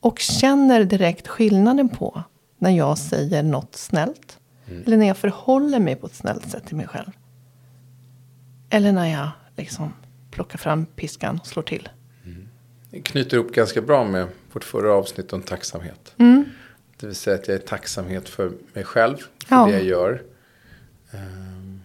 Och 0.01 0.19
känner 0.19 0.85
direkt 0.85 1.29
skillnaden 1.29 1.89
på 1.89 2.23
när 2.59 2.71
jag 2.71 2.99
säger 2.99 3.43
något 3.43 3.77
snällt. 3.77 4.39
Mm. 4.69 4.83
Eller 4.87 4.97
när 4.97 5.07
jag 5.07 5.17
förhåller 5.17 5.81
mig 5.81 5.97
på 5.97 6.07
ett 6.07 6.15
snällt 6.15 6.51
sätt 6.51 6.67
till 6.67 6.77
mig 6.77 6.87
själv. 6.87 7.11
Eller 8.71 8.93
när 8.93 9.07
jag 9.07 9.29
liksom 9.57 9.93
plockar 10.31 10.59
fram 10.59 10.87
piskan 10.87 11.39
och 11.41 11.47
slår 11.47 11.63
till. 11.63 11.89
Mm. 12.25 12.49
Det 12.91 13.01
knyter 13.01 13.37
ihop 13.37 13.53
ganska 13.53 13.83
bra 13.83 14.05
med 14.05 14.27
vårt 14.53 14.65
förra 14.65 14.93
avsnitt 14.93 15.33
om 15.33 15.43
tacksamhet. 15.43 16.15
Mm. 16.17 16.45
Det 16.97 17.07
vill 17.07 17.17
säga 17.17 17.37
att 17.37 17.49
jag 17.49 17.55
är 17.55 17.67
tacksamhet 17.67 18.29
för 18.29 18.53
mig 18.73 18.85
själv. 18.85 19.17
För 19.47 19.57
ja. 19.57 19.67
det 19.67 19.73
jag 19.73 19.85
gör. 19.85 20.23
Ehm, 21.11 21.81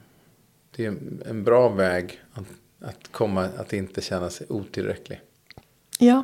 det 0.75 0.85
är 0.85 0.95
en 1.25 1.43
bra 1.43 1.69
väg 1.69 2.21
att, 2.33 2.45
att 2.85 3.11
komma 3.11 3.43
att 3.43 3.73
inte 3.73 4.01
känna 4.01 4.29
sig 4.29 4.47
otillräcklig. 4.49 5.21
Ja. 5.99 6.23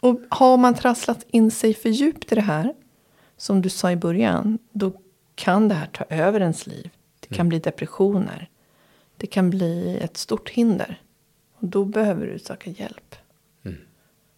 Och 0.00 0.20
har 0.28 0.56
man 0.56 0.74
trasslat 0.74 1.24
in 1.28 1.50
sig 1.50 1.74
för 1.74 1.88
djupt 1.88 2.32
i 2.32 2.34
det 2.34 2.40
här. 2.40 2.74
Som 3.36 3.62
du 3.62 3.68
sa 3.68 3.90
i 3.92 3.96
början. 3.96 4.58
Då 4.72 4.92
kan 5.34 5.68
det 5.68 5.74
här 5.74 5.86
ta 5.86 6.04
över 6.04 6.40
ens 6.40 6.66
liv. 6.66 6.90
Det 7.20 7.28
kan 7.28 7.40
mm. 7.40 7.48
bli 7.48 7.58
depressioner. 7.58 8.50
Det 9.16 9.26
kan 9.26 9.50
bli 9.50 9.98
ett 9.98 10.16
stort 10.16 10.50
hinder. 10.50 11.02
Och 11.54 11.68
då 11.68 11.84
behöver 11.84 12.26
du 12.26 12.38
söka 12.38 12.70
hjälp. 12.70 13.16
Mm. 13.62 13.78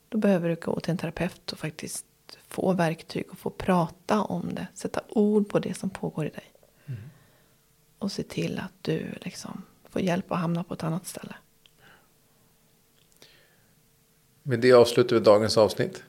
Då 0.09 0.19
behöver 0.19 0.49
du 0.49 0.55
gå 0.55 0.81
till 0.81 0.91
en 0.91 0.99
terapeut 0.99 1.53
och 1.53 1.59
faktiskt 1.59 2.07
få 2.49 2.73
verktyg 2.73 3.25
och 3.31 3.39
få 3.39 3.51
prata 3.51 4.21
om 4.21 4.55
det. 4.55 4.67
Sätta 4.75 5.01
ord 5.09 5.49
på 5.49 5.59
det 5.59 5.75
som 5.75 5.91
pågår 5.91 6.27
i 6.27 6.31
dig. 6.31 6.53
Mm. 6.87 7.01
Och 7.99 8.13
se 8.13 8.23
till 8.23 8.59
att 8.59 8.73
du 8.83 9.15
liksom 9.21 9.63
får 9.93 10.03
hjälp 10.03 10.33
att 10.33 10.39
hamna 10.39 10.65
på 10.65 10.75
ett 10.75 10.85
annat 10.85 11.07
ställe. 11.07 11.35
Med 14.43 14.61
det 14.61 14.73
avslutar 14.73 15.17
vi 15.17 15.23
dagens 15.23 15.59
avsnitt. 15.59 16.05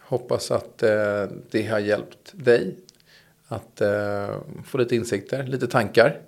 Hoppas 0.00 0.50
att 0.50 0.82
eh, 0.82 1.24
det 1.50 1.66
har 1.66 1.78
hjälpt 1.78 2.32
dig 2.32 2.76
att 3.46 3.80
eh, 3.80 4.36
få 4.64 4.78
lite 4.78 4.96
insikter, 4.96 5.42
lite 5.42 5.66
tankar. 5.66 6.20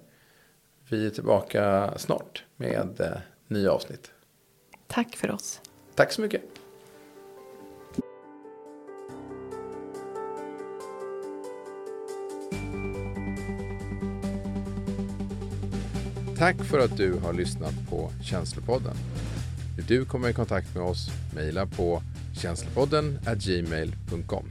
Vi 0.89 1.07
är 1.07 1.11
tillbaka 1.11 1.93
snart 1.97 2.45
med 2.57 3.01
eh, 3.01 3.19
nya 3.49 3.73
avsnitt. 3.73 4.13
Tack 4.87 5.17
för 5.17 5.31
oss. 5.31 5.61
Tack 5.95 6.13
så 6.13 6.21
mycket. 6.21 6.52
Tack 16.43 16.65
för 16.65 16.79
att 16.79 16.97
du 16.97 17.13
har 17.13 17.33
lyssnat 17.33 17.75
på 17.91 18.11
Känslopodden. 18.23 18.97
Vill 19.77 19.87
du 19.87 20.05
komma 20.05 20.31
i 20.31 20.33
kontakt 20.33 20.75
med 20.75 20.85
oss, 20.85 21.09
mejla 21.35 21.67
på 21.67 22.03
känslopodden 22.35 23.19
gmail.com. 23.37 24.45